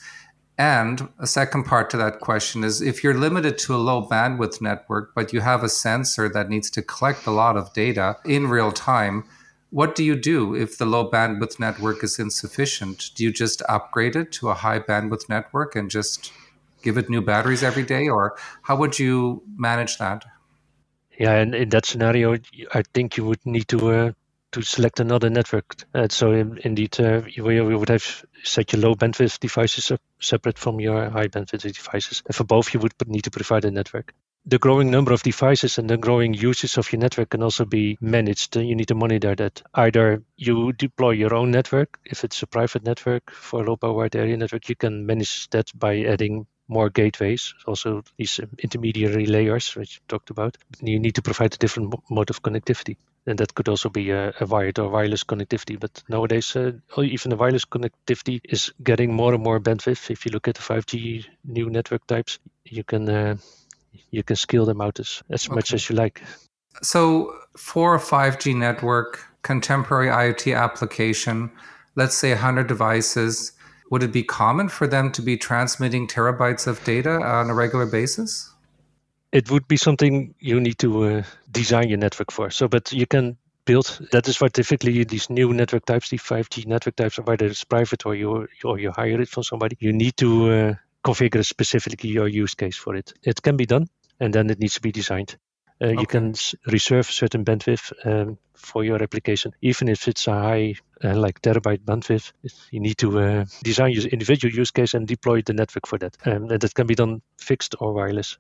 And 0.58 1.10
a 1.20 1.26
second 1.26 1.64
part 1.64 1.90
to 1.92 1.98
that 1.98 2.20
question 2.20 2.64
is 2.64 2.82
if 2.82 3.04
you're 3.04 3.18
limited 3.18 3.58
to 3.60 3.76
a 3.76 3.78
low 3.78 4.08
bandwidth 4.08 4.62
network 4.62 5.16
but 5.16 5.34
you 5.34 5.40
have 5.40 5.64
a 5.64 5.70
sensor 5.70 6.30
that 6.30 6.50
needs 6.50 6.70
to 6.72 6.82
collect 6.82 7.26
a 7.26 7.32
lot 7.32 7.58
of 7.58 7.74
data 7.74 8.18
in 8.26 8.48
real 8.48 8.72
time 8.72 9.24
what 9.72 9.96
do 9.96 10.04
you 10.04 10.16
do 10.16 10.54
if 10.54 10.78
the 10.78 10.86
low 10.86 11.10
bandwidth 11.10 11.60
network 11.60 12.04
is 12.04 12.20
insufficient? 12.20 13.12
Do 13.16 13.24
you 13.24 13.32
just 13.32 13.62
upgrade 13.68 14.16
it 14.16 14.32
to 14.34 14.50
a 14.50 14.54
high 14.54 14.80
bandwidth 14.80 15.28
network 15.30 15.76
and 15.76 15.90
just 15.90 16.32
give 16.84 16.98
it 16.98 17.10
new 17.10 17.22
batteries 17.22 17.64
every 17.64 17.84
day, 17.84 18.08
or 18.08 18.38
how 18.64 18.76
would 18.76 19.00
you 19.00 19.44
manage 19.56 19.98
that? 19.98 20.26
Yeah, 21.18 21.34
and 21.34 21.56
in 21.56 21.70
that 21.70 21.86
scenario, 21.86 22.38
I 22.74 22.84
think 22.94 23.18
you 23.18 23.26
would 23.26 23.46
need 23.46 23.68
to 23.70 23.90
uh, 23.90 24.12
to 24.52 24.62
select 24.62 25.00
another 25.00 25.30
network. 25.30 25.76
Uh, 25.94 26.08
so 26.10 26.32
in, 26.32 26.60
indeed, 26.66 27.00
uh, 27.00 27.22
you, 27.28 27.50
you 27.50 27.78
would 27.78 27.90
have 27.90 28.26
set 28.44 28.74
your 28.74 28.82
low 28.82 28.96
bandwidth 28.96 29.40
devices 29.40 29.92
separate 30.20 30.58
from 30.58 30.82
your 30.82 31.10
high 31.10 31.28
bandwidth 31.28 31.62
devices. 31.62 32.24
And 32.26 32.36
for 32.36 32.44
both, 32.44 32.74
you 32.74 32.82
would 32.82 32.94
need 33.08 33.24
to 33.24 33.32
provide 33.32 33.64
a 33.64 33.72
network 33.72 34.14
the 34.46 34.60
growing 34.60 34.90
number 34.90 35.14
of 35.14 35.24
devices 35.24 35.78
and 35.78 35.90
the 35.90 35.98
growing 35.98 36.34
usage 36.34 36.78
of 36.78 36.92
your 36.92 37.00
network 37.00 37.30
can 37.30 37.44
also 37.44 37.66
be 37.66 37.98
managed. 38.02 38.56
You 38.56 38.76
need 38.76 38.88
to 38.88 38.96
monitor 38.96 39.36
that. 39.36 39.62
Either 39.74 40.24
you 40.36 40.74
deploy 40.74 41.12
your 41.12 41.36
own 41.36 41.52
network, 41.52 42.00
if 42.06 42.24
it's 42.24 42.42
a 42.42 42.48
private 42.48 42.84
network 42.84 43.32
for 43.32 43.62
a 43.62 43.64
low 43.64 43.78
power 43.78 43.94
wide 43.94 44.16
area 44.16 44.36
network, 44.38 44.68
you 44.68 44.76
can 44.76 45.06
manage 45.06 45.50
that 45.52 45.72
by 45.78 46.00
adding 46.02 46.48
more 46.68 46.90
gateways, 46.90 47.54
also 47.68 48.02
these 48.18 48.40
intermediary 48.60 49.26
layers, 49.26 49.76
which 49.76 49.96
you 49.96 50.02
talked 50.08 50.30
about. 50.30 50.58
You 50.82 51.00
need 51.00 51.16
to 51.16 51.22
provide 51.22 51.54
a 51.54 51.58
different 51.58 51.94
mode 52.10 52.30
of 52.30 52.42
connectivity. 52.42 52.96
And 53.28 53.38
that 53.40 53.54
could 53.54 53.68
also 53.68 53.90
be 53.90 54.10
a, 54.12 54.34
a 54.40 54.46
wired 54.46 54.80
or 54.80 54.90
wireless 54.90 55.26
connectivity. 55.26 55.80
But 55.80 56.02
nowadays, 56.08 56.56
uh, 56.56 56.72
even 56.98 57.30
the 57.30 57.36
wireless 57.36 57.66
connectivity 57.66 58.40
is 58.46 58.72
getting 58.82 59.14
more 59.14 59.34
and 59.34 59.44
more 59.44 59.60
bandwidth. 59.60 60.10
If 60.10 60.26
you 60.26 60.32
look 60.32 60.48
at 60.48 60.56
the 60.56 60.62
5G 60.62 61.26
new 61.44 61.70
network 61.70 62.08
types, 62.08 62.40
you 62.64 62.84
can 62.84 63.10
uh, 63.10 63.36
you 64.12 64.24
can 64.24 64.36
scale 64.36 64.66
them 64.66 64.82
out 64.82 65.00
as, 65.00 65.24
as 65.30 65.48
okay. 65.48 65.56
much 65.56 65.74
as 65.74 65.90
you 65.90 65.96
like. 65.96 66.22
So, 66.82 67.34
for 67.58 67.96
a 67.96 68.00
5G 68.00 68.56
network, 68.56 69.26
contemporary 69.44 70.08
IoT 70.08 70.58
application, 70.58 71.52
let's 71.96 72.16
say 72.16 72.32
100 72.32 72.68
devices, 72.68 73.52
would 73.90 74.04
it 74.04 74.14
be 74.14 74.24
common 74.24 74.70
for 74.70 74.88
them 74.88 75.12
to 75.12 75.22
be 75.22 75.38
transmitting 75.38 76.08
terabytes 76.08 76.66
of 76.66 76.84
data 76.84 77.22
on 77.22 77.50
a 77.50 77.54
regular 77.54 77.86
basis? 77.86 78.50
It 79.32 79.52
would 79.52 79.68
be 79.68 79.78
something 79.78 80.34
you 80.40 80.60
need 80.60 80.80
to 80.80 81.04
uh, 81.04 81.24
design 81.52 81.90
your 81.90 81.98
network 81.98 82.32
for. 82.32 82.50
So, 82.50 82.68
but 82.68 82.92
you 82.92 83.06
can 83.06 83.38
build. 83.66 84.08
That 84.12 84.28
is 84.28 84.40
why 84.40 84.48
typically 84.50 85.04
these 85.04 85.30
new 85.30 85.54
network 85.54 85.86
types, 85.86 86.10
the 86.10 86.18
5G 86.18 86.66
network 86.66 86.96
types, 86.96 87.18
whether 87.18 87.46
it's 87.46 87.64
private 87.64 88.06
or 88.06 88.16
you 88.16 88.48
or 88.64 88.80
you 88.80 88.92
hire 88.92 89.22
it 89.22 89.30
from 89.30 89.44
somebody, 89.44 89.78
you 89.80 89.94
need 89.94 90.18
to 90.18 90.52
uh, 90.52 90.74
configure 91.04 91.46
specifically 91.46 92.10
your 92.10 92.28
use 92.28 92.56
case 92.56 92.78
for 92.78 92.96
it. 92.96 93.14
It 93.24 93.42
can 93.42 93.58
be 93.58 93.66
done, 93.66 93.88
and 94.20 94.34
then 94.34 94.50
it 94.50 94.60
needs 94.60 94.76
to 94.76 94.82
be 94.82 94.92
designed. 94.92 95.38
Uh, 95.82 95.88
okay. 95.88 96.02
You 96.02 96.08
can 96.08 96.36
reserve 96.68 97.08
certain 97.08 97.44
bandwidth 97.44 97.92
um, 98.06 98.38
for 98.54 98.84
your 98.84 99.02
application, 99.02 99.52
even 99.62 99.88
if 99.88 100.08
it's 100.08 100.28
a 100.28 100.34
high, 100.34 100.76
uh, 101.04 101.16
like 101.16 101.42
terabyte 101.42 101.84
bandwidth. 101.84 102.32
You 102.70 102.80
need 102.80 102.98
to 103.00 103.20
uh, 103.20 103.46
design 103.64 103.94
your 103.94 104.06
individual 104.06 104.54
use 104.54 104.70
case 104.70 104.94
and 104.94 105.08
deploy 105.08 105.42
the 105.42 105.54
network 105.54 105.88
for 105.88 105.98
that. 105.98 106.18
Um, 106.26 106.52
and 106.52 106.62
that 106.62 106.76
can 106.76 106.86
be 106.86 106.94
done 106.94 107.22
fixed 107.38 107.76
or 107.80 107.94
wireless. 107.94 108.38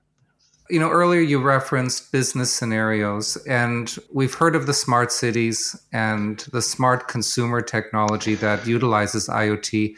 You 0.69 0.79
know, 0.79 0.89
earlier 0.89 1.19
you 1.19 1.41
referenced 1.41 2.11
business 2.11 2.53
scenarios, 2.53 3.35
and 3.47 3.97
we've 4.13 4.35
heard 4.35 4.55
of 4.55 4.67
the 4.67 4.73
smart 4.73 5.11
cities 5.11 5.75
and 5.91 6.39
the 6.51 6.61
smart 6.61 7.07
consumer 7.07 7.61
technology 7.61 8.35
that 8.35 8.67
utilizes 8.67 9.27
IoT. 9.27 9.95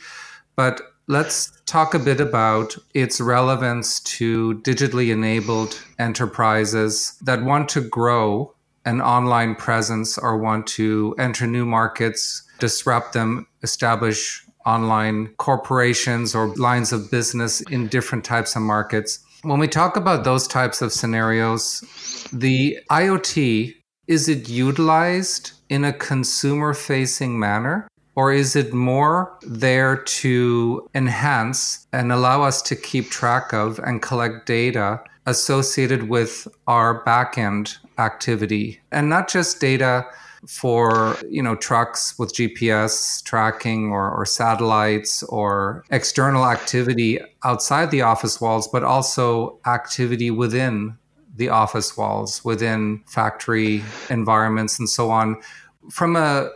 But 0.56 0.82
Let's 1.08 1.52
talk 1.66 1.94
a 1.94 2.00
bit 2.00 2.22
about 2.22 2.78
its 2.94 3.20
relevance 3.20 4.00
to 4.02 4.62
digitally 4.62 5.12
enabled 5.12 5.78
enterprises 6.00 7.18
that 7.22 7.44
want 7.44 7.68
to 7.70 7.82
grow 7.82 8.54
an 8.86 9.02
online 9.02 9.56
presence 9.56 10.18
or 10.18 10.38
want 10.38 10.66
to 10.68 11.14
enter 11.20 11.46
new 11.46 11.66
markets, 11.66 12.44
disrupt 12.60 13.12
them, 13.12 13.48
establish 13.64 14.46
online 14.66 15.28
corporations 15.40 16.34
or 16.34 16.56
lines 16.56 16.94
of 16.94 17.12
business 17.12 17.60
in 17.70 17.88
different 17.90 18.24
types 18.24 18.56
of 18.56 18.62
markets. 18.62 19.20
When 19.42 19.60
we 19.60 19.68
talk 19.68 19.98
about 19.98 20.24
those 20.24 20.48
types 20.48 20.82
of 20.82 20.94
scenarios, 20.94 21.84
the 22.32 22.80
IoT 22.90 23.76
is 24.08 24.28
it 24.28 24.50
utilized 24.50 25.52
in 25.70 25.86
a 25.86 25.94
consumer 25.94 26.74
facing 26.74 27.40
manner? 27.40 27.88
Or 28.16 28.32
is 28.32 28.56
it 28.56 28.74
more 28.74 29.38
there 29.42 29.98
to 29.98 30.90
enhance 30.94 31.88
and 31.92 32.12
allow 32.12 32.44
us 32.44 32.62
to 32.64 32.76
keep 32.76 33.10
track 33.10 33.54
of 33.54 33.80
and 33.80 34.02
collect 34.02 34.46
data 34.46 35.02
associated 35.26 36.10
with 36.10 36.48
our 36.68 37.04
backend 37.06 37.78
activity? 37.98 38.80
And 38.92 39.10
not 39.10 39.30
just 39.30 39.60
data 39.60 40.06
for 40.48 41.18
you 41.30 41.42
know 41.42 41.56
trucks 41.56 42.18
with 42.20 42.34
GPS 42.34 43.24
tracking 43.24 43.92
or, 43.92 44.12
or 44.12 44.26
satellites 44.26 45.24
or 45.24 45.86
external 45.90 46.46
activity 46.46 47.20
outside 47.44 47.92
the 47.92 48.02
office 48.02 48.42
walls, 48.42 48.68
but 48.68 48.84
also 48.84 49.58
activity 49.66 50.32
within 50.32 50.98
the 51.36 51.50
office 51.50 51.98
walls, 51.98 52.44
within 52.46 53.02
factory 53.08 53.84
environments, 54.10 54.78
and 54.78 54.90
so 54.90 55.10
on. 55.10 55.42
From 55.90 56.16
a 56.16 56.50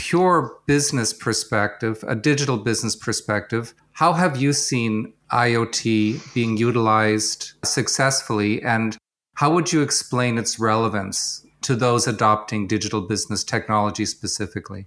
pure 0.00 0.56
business 0.66 1.12
perspective, 1.12 2.02
a 2.08 2.16
digital 2.16 2.56
business 2.56 2.96
perspective, 2.96 3.74
how 3.92 4.14
have 4.14 4.38
you 4.38 4.54
seen 4.54 5.12
IoT 5.30 6.32
being 6.32 6.56
utilized 6.56 7.52
successfully 7.62 8.62
and 8.62 8.96
how 9.34 9.52
would 9.52 9.74
you 9.74 9.82
explain 9.82 10.38
its 10.38 10.58
relevance 10.58 11.44
to 11.60 11.76
those 11.76 12.06
adopting 12.06 12.66
digital 12.66 13.02
business 13.02 13.44
technology 13.44 14.06
specifically? 14.06 14.86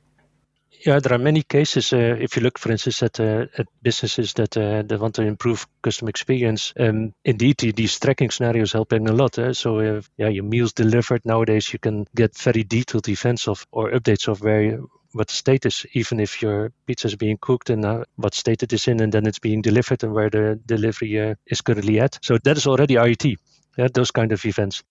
Yeah, 0.83 0.99
there 0.99 1.13
are 1.13 1.19
many 1.19 1.43
cases. 1.43 1.93
Uh, 1.93 2.17
if 2.19 2.35
you 2.35 2.41
look, 2.41 2.57
for 2.57 2.71
instance, 2.71 3.03
at, 3.03 3.19
uh, 3.19 3.45
at 3.57 3.67
businesses 3.83 4.33
that 4.33 4.57
uh, 4.57 4.81
that 4.81 4.99
want 4.99 5.15
to 5.15 5.21
improve 5.21 5.65
customer 5.81 6.09
experience, 6.09 6.73
um, 6.77 7.13
indeed, 7.23 7.59
these 7.59 7.97
tracking 7.99 8.31
scenarios 8.31 8.73
help 8.73 8.91
helping 8.91 9.07
a 9.07 9.13
lot. 9.13 9.39
Eh? 9.39 9.53
So, 9.53 9.79
uh, 9.79 10.01
yeah, 10.17 10.27
your 10.27 10.43
meals 10.43 10.73
delivered 10.73 11.23
nowadays, 11.23 11.71
you 11.71 11.79
can 11.79 12.05
get 12.15 12.37
very 12.37 12.63
detailed 12.63 13.07
events 13.07 13.47
of 13.47 13.65
or 13.71 13.91
updates 13.91 14.27
of 14.27 14.41
where 14.41 14.81
what 15.13 15.29
status, 15.29 15.85
even 15.93 16.19
if 16.19 16.41
your 16.41 16.71
pizza 16.85 17.07
is 17.07 17.15
being 17.15 17.37
cooked 17.37 17.69
and 17.69 17.85
uh, 17.85 18.03
what 18.15 18.33
state 18.33 18.63
it 18.63 18.73
is 18.73 18.87
in, 18.87 19.01
and 19.01 19.11
then 19.11 19.25
it's 19.25 19.39
being 19.39 19.61
delivered 19.61 20.03
and 20.03 20.13
where 20.13 20.29
the 20.29 20.59
delivery 20.65 21.19
uh, 21.19 21.35
is 21.47 21.61
currently 21.61 21.99
at. 21.99 22.19
So 22.21 22.37
that 22.43 22.57
is 22.57 22.67
already 22.67 22.95
IoT, 22.95 23.37
yeah, 23.77 23.87
those 23.93 24.11
kind 24.11 24.31
of 24.31 24.45
events. 24.45 24.83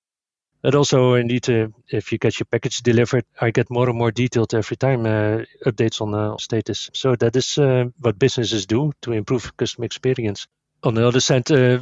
But 0.63 0.77
also, 0.77 1.15
indeed, 1.15 1.51
uh, 1.51 1.69
if 1.89 2.13
you 2.13 2.19
get 2.19 2.39
your 2.39 2.47
package 2.47 2.79
delivered, 2.79 3.25
I 3.41 3.51
get 3.51 3.69
more 3.69 3.89
and 3.89 3.99
more 3.99 4.13
detailed 4.13 4.55
every 4.55 4.77
time 4.77 5.07
uh, 5.07 5.45
updates 5.67 6.01
on 6.01 6.13
the 6.13 6.37
status. 6.39 6.89
So 6.95 7.17
that 7.17 7.35
is 7.35 7.59
uh, 7.59 7.87
what 7.99 8.19
businesses 8.19 8.67
do 8.67 8.93
to 9.03 9.13
improve 9.13 9.57
customer 9.57 9.87
experience. 9.87 10.47
On 10.85 10.95
the 10.95 11.07
other 11.07 11.21
side, 11.21 11.51
uh, 11.51 11.81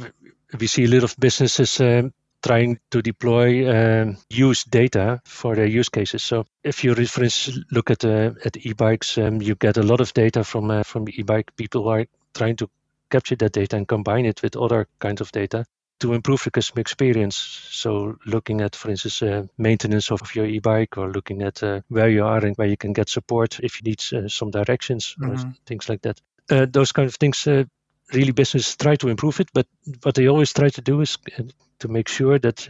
we 0.59 0.65
see 0.67 0.85
a 0.85 0.87
lot 0.87 1.03
of 1.03 1.15
businesses 1.19 1.79
trying 2.41 2.79
to 2.89 3.01
deploy 3.01 3.69
um, 3.69 4.17
use 4.29 4.63
data 4.63 5.21
for 5.25 5.55
their 5.55 5.65
use 5.65 5.89
cases. 5.89 6.23
So 6.23 6.45
if 6.63 6.83
you, 6.83 6.95
for 6.95 7.23
instance, 7.23 7.59
look 7.71 7.91
at 7.91 8.03
uh, 8.05 8.31
at 8.45 8.57
e-bikes, 8.57 9.17
um, 9.17 9.41
you 9.41 9.55
get 9.55 9.77
a 9.77 9.83
lot 9.83 10.01
of 10.01 10.13
data 10.13 10.43
from 10.43 10.71
uh, 10.71 10.83
from 10.83 11.05
e-bike. 11.09 11.55
People 11.55 11.87
are 11.87 12.05
trying 12.33 12.55
to 12.57 12.69
capture 13.09 13.35
that 13.35 13.51
data 13.51 13.75
and 13.75 13.87
combine 13.87 14.25
it 14.25 14.41
with 14.41 14.55
other 14.55 14.87
kinds 14.99 15.21
of 15.21 15.31
data 15.31 15.65
to 15.99 16.13
improve 16.13 16.43
the 16.43 16.51
customer 16.51 16.81
experience. 16.81 17.35
So 17.71 18.17
looking 18.25 18.61
at, 18.61 18.75
for 18.75 18.89
instance, 18.89 19.21
uh, 19.21 19.43
maintenance 19.57 20.11
of 20.11 20.35
your 20.35 20.45
e-bike 20.45 20.97
or 20.97 21.11
looking 21.11 21.43
at 21.43 21.61
uh, 21.61 21.81
where 21.89 22.09
you 22.09 22.25
are 22.25 22.43
and 22.43 22.55
where 22.55 22.67
you 22.67 22.77
can 22.77 22.93
get 22.93 23.09
support 23.09 23.59
if 23.59 23.79
you 23.79 23.83
need 23.89 24.01
uh, 24.13 24.27
some 24.27 24.49
directions 24.49 25.15
mm-hmm. 25.19 25.31
or 25.31 25.53
things 25.65 25.89
like 25.89 26.01
that. 26.01 26.19
Uh, 26.49 26.65
those 26.65 26.91
kind 26.91 27.07
of 27.07 27.15
things 27.15 27.47
really 28.13 28.31
businesses 28.31 28.75
try 28.75 28.95
to 28.97 29.09
improve 29.09 29.39
it, 29.39 29.49
but 29.53 29.67
what 30.03 30.15
they 30.15 30.27
always 30.27 30.53
try 30.53 30.69
to 30.69 30.81
do 30.81 31.01
is 31.01 31.17
uh, 31.37 31.43
to 31.79 31.87
make 31.87 32.07
sure 32.07 32.39
that 32.39 32.69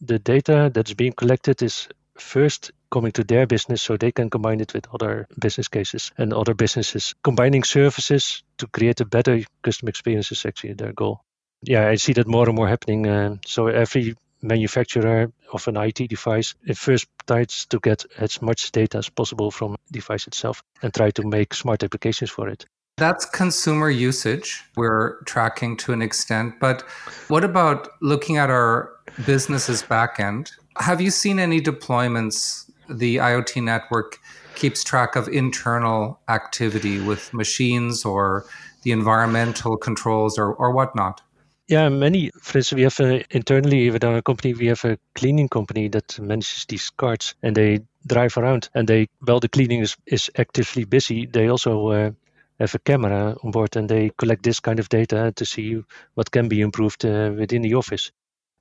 the 0.00 0.18
data 0.18 0.70
that's 0.72 0.94
being 0.94 1.12
collected 1.12 1.62
is 1.62 1.88
first 2.18 2.72
coming 2.90 3.12
to 3.12 3.24
their 3.24 3.46
business 3.46 3.82
so 3.82 3.96
they 3.96 4.12
can 4.12 4.30
combine 4.30 4.60
it 4.60 4.74
with 4.74 4.86
other 4.92 5.26
business 5.38 5.68
cases 5.68 6.12
and 6.18 6.32
other 6.32 6.54
businesses. 6.54 7.14
Combining 7.22 7.62
services 7.62 8.42
to 8.58 8.66
create 8.66 9.00
a 9.00 9.04
better 9.04 9.40
customer 9.62 9.90
experience 9.90 10.32
is 10.32 10.44
actually 10.44 10.74
their 10.74 10.92
goal. 10.92 11.20
Yeah, 11.62 11.88
I 11.88 11.96
see 11.96 12.14
that 12.14 12.26
more 12.26 12.48
and 12.48 12.56
more 12.56 12.68
happening. 12.68 13.06
Uh, 13.06 13.36
so 13.46 13.66
every 13.68 14.16
manufacturer 14.42 15.30
of 15.52 15.68
an 15.68 15.76
IT 15.76 16.08
device 16.08 16.54
it 16.64 16.78
first 16.78 17.06
tries 17.26 17.66
to 17.66 17.78
get 17.78 18.04
as 18.16 18.40
much 18.40 18.72
data 18.72 18.98
as 18.98 19.08
possible 19.08 19.50
from 19.50 19.76
device 19.92 20.26
itself 20.26 20.62
and 20.82 20.94
try 20.94 21.10
to 21.10 21.26
make 21.26 21.52
smart 21.52 21.82
applications 21.82 22.30
for 22.30 22.48
it. 22.48 22.64
That's 23.00 23.24
consumer 23.24 23.88
usage 23.88 24.62
we're 24.76 25.22
tracking 25.22 25.78
to 25.78 25.94
an 25.94 26.02
extent. 26.02 26.60
But 26.60 26.82
what 27.28 27.44
about 27.44 27.88
looking 28.02 28.36
at 28.36 28.50
our 28.50 28.92
business's 29.24 29.82
backend? 29.82 30.50
Have 30.76 31.00
you 31.00 31.10
seen 31.10 31.38
any 31.38 31.62
deployments 31.62 32.70
the 32.90 33.16
IoT 33.16 33.62
network 33.62 34.18
keeps 34.54 34.84
track 34.84 35.16
of 35.16 35.28
internal 35.28 36.20
activity 36.28 37.00
with 37.00 37.32
machines 37.32 38.04
or 38.04 38.44
the 38.82 38.92
environmental 38.92 39.78
controls 39.78 40.36
or, 40.38 40.52
or 40.52 40.70
whatnot? 40.70 41.22
Yeah, 41.68 41.88
many. 41.88 42.30
For 42.42 42.58
instance, 42.58 42.76
we 42.76 42.82
have 42.82 43.00
a, 43.00 43.24
internally 43.30 43.90
within 43.90 44.12
our 44.12 44.20
company, 44.20 44.52
we 44.52 44.66
have 44.66 44.84
a 44.84 44.98
cleaning 45.14 45.48
company 45.48 45.88
that 45.88 46.18
manages 46.18 46.66
these 46.68 46.90
carts, 46.90 47.34
and 47.42 47.56
they 47.56 47.80
drive 48.06 48.36
around. 48.36 48.68
And 48.74 48.86
they, 48.86 49.08
while 49.20 49.40
the 49.40 49.48
cleaning 49.48 49.80
is, 49.80 49.96
is 50.04 50.30
actively 50.36 50.84
busy, 50.84 51.24
they 51.24 51.48
also 51.48 51.88
uh, 51.88 52.10
have 52.60 52.74
a 52.74 52.78
camera 52.78 53.36
on 53.42 53.50
board, 53.50 53.76
and 53.76 53.88
they 53.88 54.10
collect 54.16 54.42
this 54.42 54.60
kind 54.60 54.78
of 54.78 54.88
data 54.88 55.32
to 55.34 55.44
see 55.44 55.82
what 56.14 56.30
can 56.30 56.48
be 56.48 56.60
improved 56.60 57.04
uh, 57.04 57.32
within 57.36 57.62
the 57.62 57.74
office. 57.74 58.12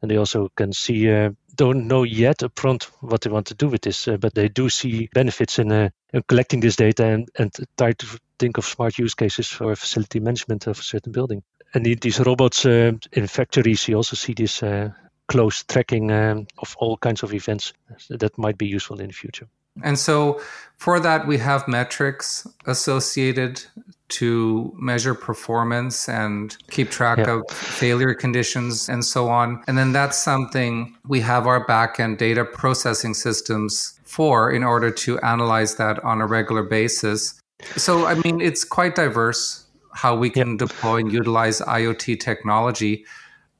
And 0.01 0.09
they 0.09 0.17
also 0.17 0.49
can 0.55 0.71
see 0.71 1.11
uh, 1.11 1.31
don't 1.55 1.87
know 1.87 2.03
yet 2.03 2.37
upfront 2.39 2.83
what 3.01 3.21
they 3.21 3.29
want 3.29 3.47
to 3.47 3.53
do 3.53 3.67
with 3.67 3.81
this, 3.81 4.07
uh, 4.07 4.15
but 4.15 4.33
they 4.33 4.47
do 4.47 4.69
see 4.69 5.09
benefits 5.13 5.59
in, 5.59 5.71
uh, 5.71 5.89
in 6.13 6.23
collecting 6.23 6.61
this 6.61 6.77
data 6.77 7.05
and, 7.05 7.29
and 7.37 7.51
try 7.77 7.91
to 7.91 8.19
think 8.39 8.57
of 8.57 8.65
smart 8.65 8.97
use 8.97 9.13
cases 9.13 9.47
for 9.47 9.75
facility 9.75 10.21
management 10.21 10.67
of 10.67 10.79
a 10.79 10.83
certain 10.83 11.11
building. 11.11 11.43
And 11.73 11.85
these 11.85 12.19
robots 12.21 12.65
uh, 12.65 12.93
in 13.11 13.27
factories, 13.27 13.87
you 13.87 13.95
also 13.97 14.15
see 14.15 14.33
this 14.33 14.63
uh, 14.63 14.91
close 15.27 15.63
tracking 15.65 16.11
um, 16.11 16.47
of 16.57 16.75
all 16.79 16.97
kinds 16.97 17.23
of 17.23 17.33
events 17.33 17.73
that 18.09 18.37
might 18.37 18.57
be 18.57 18.67
useful 18.67 18.99
in 19.01 19.07
the 19.07 19.13
future. 19.13 19.47
And 19.83 19.97
so 19.97 20.41
for 20.77 20.99
that, 20.99 21.27
we 21.27 21.37
have 21.37 21.67
metrics 21.67 22.47
associated 22.65 23.63
to 24.09 24.73
measure 24.77 25.13
performance 25.13 26.09
and 26.09 26.57
keep 26.71 26.89
track 26.89 27.19
yeah. 27.19 27.35
of 27.35 27.43
failure 27.51 28.13
conditions 28.13 28.89
and 28.89 29.05
so 29.05 29.29
on. 29.29 29.61
And 29.67 29.77
then 29.77 29.91
that's 29.91 30.17
something 30.17 30.95
we 31.07 31.19
have 31.21 31.45
our 31.45 31.65
backend 31.65 32.17
data 32.17 32.43
processing 32.43 33.13
systems 33.13 33.99
for 34.05 34.51
in 34.51 34.63
order 34.63 34.89
to 34.89 35.19
analyze 35.19 35.75
that 35.75 36.03
on 36.03 36.21
a 36.21 36.25
regular 36.25 36.63
basis. 36.63 37.39
So, 37.75 38.05
I 38.05 38.15
mean, 38.15 38.41
it's 38.41 38.63
quite 38.63 38.95
diverse 38.95 39.65
how 39.93 40.15
we 40.15 40.29
can 40.29 40.51
yeah. 40.51 40.57
deploy 40.57 40.97
and 40.97 41.11
utilize 41.11 41.61
IoT 41.61 42.19
technology. 42.19 43.05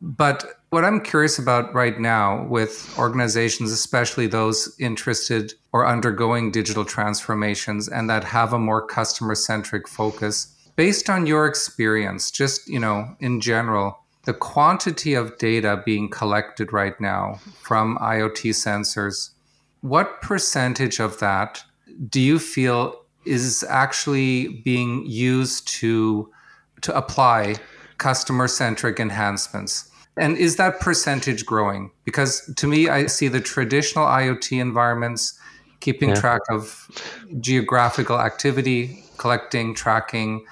But 0.02 0.46
what 0.70 0.86
I'm 0.86 1.02
curious 1.02 1.40
about 1.40 1.74
right 1.74 2.00
now 2.00 2.46
with 2.46 2.94
organizations, 2.98 3.72
especially 3.72 4.28
those 4.28 4.76
interested 4.80 5.54
or 5.74 5.88
undergoing 5.88 6.52
digital 6.52 6.86
transformations 6.86 7.88
and 7.88 8.10
that 8.10 8.24
have 8.24 8.54
a 8.54 8.60
more 8.60 8.86
customer 8.86 9.36
centric 9.36 9.88
focus, 9.88 10.56
based 10.76 11.10
on 11.10 11.26
your 11.26 11.48
experience, 11.48 12.30
just, 12.30 12.68
you 12.68 12.80
know, 12.80 13.16
in 13.20 13.42
general, 13.42 14.00
the 14.26 14.34
quantity 14.34 15.16
of 15.16 15.38
data 15.40 15.82
being 15.86 16.08
collected 16.08 16.72
right 16.72 17.00
now 17.02 17.40
from 17.64 17.98
IoT 17.98 18.52
sensors, 18.52 19.32
what 19.82 20.22
percentage 20.22 21.00
of 21.00 21.20
that 21.20 21.64
do 22.10 22.22
you 22.22 22.38
feel 22.38 23.02
is 23.26 23.66
actually 23.68 24.62
being 24.64 25.06
used 25.06 25.68
to 25.68 26.32
to 26.82 26.96
apply 26.96 27.56
customer 27.98 28.48
centric 28.48 29.00
enhancements? 29.00 29.88
And 30.20 30.38
is 30.38 30.58
that 30.58 30.82
percentage 30.82 31.46
growing? 31.46 31.92
Because 32.04 32.52
to 32.58 32.68
me, 32.68 32.90
I 32.90 33.06
see 33.06 33.30
the 33.30 33.40
traditional 33.40 34.06
IoT 34.06 34.60
environments 34.60 35.40
keeping 35.80 36.10
yeah. 36.10 36.16
track 36.16 36.42
of 36.50 36.90
geographical 37.40 38.20
activity, 38.20 39.04
collecting, 39.18 39.74
tracking, 39.74 40.46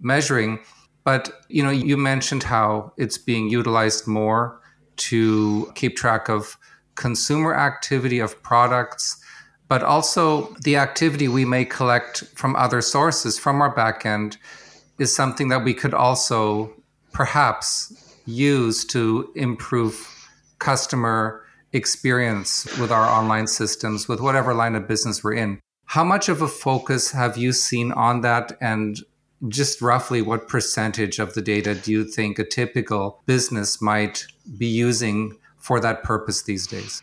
measuring. 0.00 0.60
But 1.02 1.32
you 1.48 1.64
know, 1.64 1.70
you 1.70 1.96
mentioned 1.96 2.44
how 2.44 2.92
it's 2.96 3.18
being 3.18 3.48
utilized 3.48 4.06
more 4.06 4.60
to 4.98 5.72
keep 5.74 5.96
track 5.96 6.28
of 6.28 6.56
consumer 6.94 7.54
activity 7.56 8.20
of 8.20 8.40
products, 8.42 9.20
but 9.68 9.82
also 9.82 10.54
the 10.62 10.76
activity 10.76 11.26
we 11.26 11.44
may 11.44 11.64
collect 11.64 12.24
from 12.36 12.54
other 12.54 12.80
sources 12.80 13.38
from 13.38 13.60
our 13.60 13.74
backend 13.74 14.36
is 14.98 15.14
something 15.14 15.48
that 15.48 15.64
we 15.64 15.74
could 15.74 15.94
also 15.94 16.72
perhaps 17.12 18.07
use 18.28 18.84
to 18.84 19.32
improve 19.34 20.28
customer 20.58 21.44
experience 21.72 22.66
with 22.78 22.92
our 22.92 23.06
online 23.06 23.46
systems, 23.46 24.08
with 24.08 24.20
whatever 24.20 24.54
line 24.54 24.74
of 24.74 24.86
business 24.86 25.24
we're 25.24 25.34
in. 25.34 25.60
How 25.86 26.04
much 26.04 26.28
of 26.28 26.42
a 26.42 26.48
focus 26.48 27.12
have 27.12 27.38
you 27.38 27.52
seen 27.52 27.92
on 27.92 28.20
that? 28.20 28.52
And 28.60 28.98
just 29.48 29.80
roughly 29.80 30.20
what 30.20 30.48
percentage 30.48 31.18
of 31.18 31.34
the 31.34 31.42
data 31.42 31.74
do 31.74 31.92
you 31.92 32.04
think 32.04 32.38
a 32.38 32.44
typical 32.44 33.22
business 33.26 33.80
might 33.80 34.26
be 34.58 34.66
using 34.66 35.38
for 35.56 35.80
that 35.80 36.02
purpose 36.02 36.42
these 36.42 36.66
days? 36.66 37.02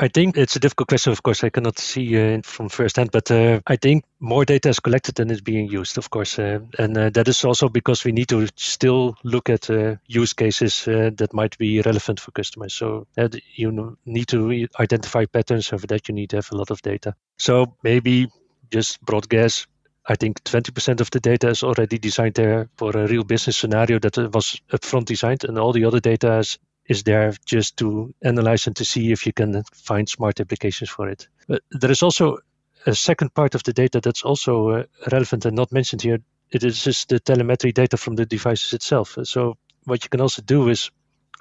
I 0.00 0.06
think 0.06 0.36
it's 0.36 0.54
a 0.54 0.60
difficult 0.60 0.88
question. 0.88 1.10
Of 1.10 1.24
course, 1.24 1.42
I 1.42 1.50
cannot 1.50 1.78
see 1.78 2.16
uh, 2.16 2.40
from 2.44 2.68
first 2.68 2.96
hand, 2.96 3.10
but 3.10 3.30
uh, 3.32 3.60
I 3.66 3.74
think 3.74 4.04
more 4.20 4.44
data 4.44 4.68
is 4.68 4.78
collected 4.78 5.16
than 5.16 5.28
is 5.30 5.40
being 5.40 5.68
used, 5.68 5.98
of 5.98 6.08
course. 6.10 6.38
Uh, 6.38 6.60
and 6.78 6.96
uh, 6.96 7.10
that 7.10 7.26
is 7.26 7.44
also 7.44 7.68
because 7.68 8.04
we 8.04 8.12
need 8.12 8.28
to 8.28 8.46
still 8.54 9.16
look 9.24 9.50
at 9.50 9.68
uh, 9.68 9.96
use 10.06 10.32
cases 10.34 10.86
uh, 10.86 11.10
that 11.16 11.34
might 11.34 11.58
be 11.58 11.80
relevant 11.82 12.20
for 12.20 12.30
customers. 12.30 12.74
So 12.74 13.08
you 13.56 13.98
need 14.06 14.28
to 14.28 14.68
identify 14.78 15.24
patterns, 15.24 15.72
and 15.72 15.80
for 15.80 15.88
that, 15.88 16.08
you 16.08 16.14
need 16.14 16.30
to 16.30 16.36
have 16.36 16.52
a 16.52 16.56
lot 16.56 16.70
of 16.70 16.80
data. 16.82 17.16
So 17.36 17.74
maybe 17.82 18.28
just 18.70 19.00
broad 19.00 19.28
guess. 19.28 19.66
I 20.10 20.14
think 20.14 20.42
20% 20.44 21.00
of 21.00 21.10
the 21.10 21.20
data 21.20 21.48
is 21.48 21.62
already 21.62 21.98
designed 21.98 22.34
there 22.34 22.70
for 22.76 22.96
a 22.96 23.06
real 23.06 23.24
business 23.24 23.58
scenario 23.58 23.98
that 23.98 24.16
was 24.16 24.60
upfront 24.72 25.06
designed, 25.06 25.44
and 25.44 25.58
all 25.58 25.72
the 25.72 25.84
other 25.84 26.00
data 26.00 26.38
is 26.38 26.58
is 26.88 27.02
there 27.02 27.34
just 27.44 27.76
to 27.76 28.14
analyze 28.22 28.66
and 28.66 28.76
to 28.76 28.84
see 28.84 29.12
if 29.12 29.26
you 29.26 29.32
can 29.32 29.62
find 29.74 30.08
smart 30.08 30.40
applications 30.40 30.90
for 30.90 31.08
it. 31.08 31.28
But 31.46 31.62
there 31.70 31.90
is 31.90 32.02
also 32.02 32.38
a 32.86 32.94
second 32.94 33.34
part 33.34 33.54
of 33.54 33.62
the 33.62 33.72
data 33.72 34.00
that's 34.00 34.24
also 34.24 34.70
uh, 34.70 34.84
relevant 35.12 35.44
and 35.44 35.54
not 35.54 35.72
mentioned 35.72 36.02
here. 36.02 36.18
It 36.50 36.64
is 36.64 36.82
just 36.82 37.10
the 37.10 37.20
telemetry 37.20 37.72
data 37.72 37.96
from 37.96 38.16
the 38.16 38.24
devices 38.24 38.72
itself. 38.72 39.18
So 39.24 39.58
what 39.84 40.02
you 40.04 40.10
can 40.10 40.20
also 40.20 40.42
do 40.42 40.68
is 40.68 40.90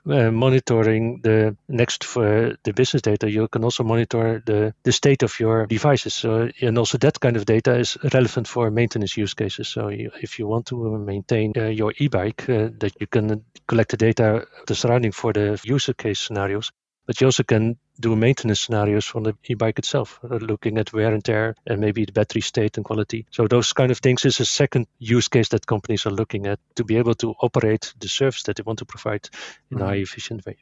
uh, 0.10 0.32
monitoring 0.32 1.22
the 1.22 1.56
next 1.67 2.04
for 2.04 2.56
the 2.63 2.74
business 2.74 3.02
data, 3.02 3.30
you 3.30 3.48
can 3.48 3.63
also 3.63 3.84
monitor 3.84 4.41
the, 4.46 4.74
the 4.84 4.91
state 4.91 5.24
of 5.24 5.39
your 5.39 5.65
devices. 5.65 6.13
So, 6.13 6.50
and 6.62 6.78
also 6.78 6.98
that 7.00 7.20
kind 7.20 7.36
of 7.36 7.46
data 7.46 7.76
is 7.78 7.98
relevant 8.13 8.48
for 8.48 8.72
maintenance 8.72 9.17
use 9.17 9.34
cases. 9.34 9.67
So, 9.67 9.89
you, 9.89 10.12
if 10.22 10.39
you 10.39 10.48
want 10.48 10.67
to 10.67 10.98
maintain 10.98 11.54
uh, 11.58 11.65
your 11.65 11.93
e-bike, 11.98 12.50
uh, 12.50 12.70
that 12.80 12.93
you 13.00 13.08
can 13.08 13.43
collect 13.67 13.91
the 13.91 13.98
data, 13.98 14.48
the 14.67 14.76
surrounding 14.76 15.12
for 15.12 15.34
the 15.34 15.60
user 15.63 15.93
case 15.93 16.20
scenarios, 16.20 16.72
but 17.06 17.20
you 17.22 17.28
also 17.28 17.43
can 17.43 17.78
do 18.00 18.16
maintenance 18.16 18.62
scenarios 18.62 19.06
from 19.06 19.24
the 19.24 19.36
e-bike 19.46 19.80
itself, 19.80 20.20
uh, 20.24 20.36
looking 20.36 20.78
at 20.78 20.94
wear 20.94 21.14
and 21.14 21.24
tear 21.24 21.56
and 21.66 21.80
maybe 21.80 22.06
the 22.06 22.12
battery 22.12 22.42
state 22.42 22.78
and 22.78 22.86
quality. 22.86 23.26
So 23.32 23.48
those 23.48 23.74
kind 23.74 23.92
of 23.92 24.00
things 24.00 24.26
is 24.26 24.40
a 24.40 24.46
second 24.46 24.88
use 25.00 25.28
case 25.28 25.50
that 25.50 25.68
companies 25.68 26.06
are 26.06 26.12
looking 26.12 26.48
at 26.48 26.60
to 26.76 26.84
be 26.84 26.98
able 26.98 27.16
to 27.16 27.36
operate 27.42 27.94
the 28.00 28.08
service 28.08 28.44
that 28.44 28.56
they 28.56 28.64
want 28.64 28.80
to 28.80 28.86
provide 28.86 29.30
in 29.72 29.78
mm-hmm. 29.78 29.86
a 29.86 29.90
high 29.90 29.96
efficient 29.96 30.46
way. 30.46 30.58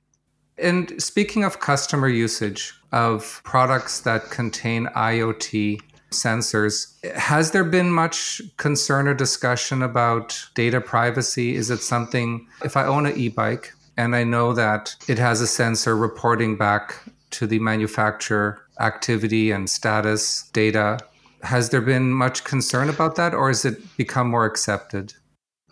And 0.58 1.02
speaking 1.02 1.44
of 1.44 1.60
customer 1.60 2.08
usage 2.08 2.74
of 2.92 3.42
products 3.44 4.02
that 4.02 4.30
contain 4.30 4.88
IoT 4.88 5.82
sensors, 6.12 7.04
has 7.14 7.52
there 7.52 7.66
been 7.66 7.92
much 7.92 8.42
concern 8.56 9.08
or 9.08 9.14
discussion 9.14 9.82
about 9.84 10.48
data 10.54 10.80
privacy? 10.80 11.56
Is 11.56 11.70
it 11.70 11.82
something, 11.82 12.48
if 12.64 12.78
I 12.78 12.86
own 12.86 13.06
an 13.06 13.18
e 13.18 13.28
bike 13.28 13.74
and 13.98 14.16
I 14.16 14.24
know 14.24 14.54
that 14.54 14.96
it 15.08 15.18
has 15.20 15.42
a 15.42 15.48
sensor 15.48 15.96
reporting 15.96 16.58
back 16.58 17.04
to 17.32 17.48
the 17.48 17.60
manufacturer 17.60 18.62
activity 18.80 19.52
and 19.52 19.70
status 19.70 20.50
data. 20.54 21.00
Has 21.44 21.70
there 21.70 21.82
been 21.82 22.12
much 22.12 22.44
concern 22.44 22.90
about 22.90 23.16
that, 23.16 23.34
or 23.34 23.48
has 23.50 23.66
it 23.66 23.98
become 23.98 24.30
more 24.30 24.46
accepted? 24.46 25.14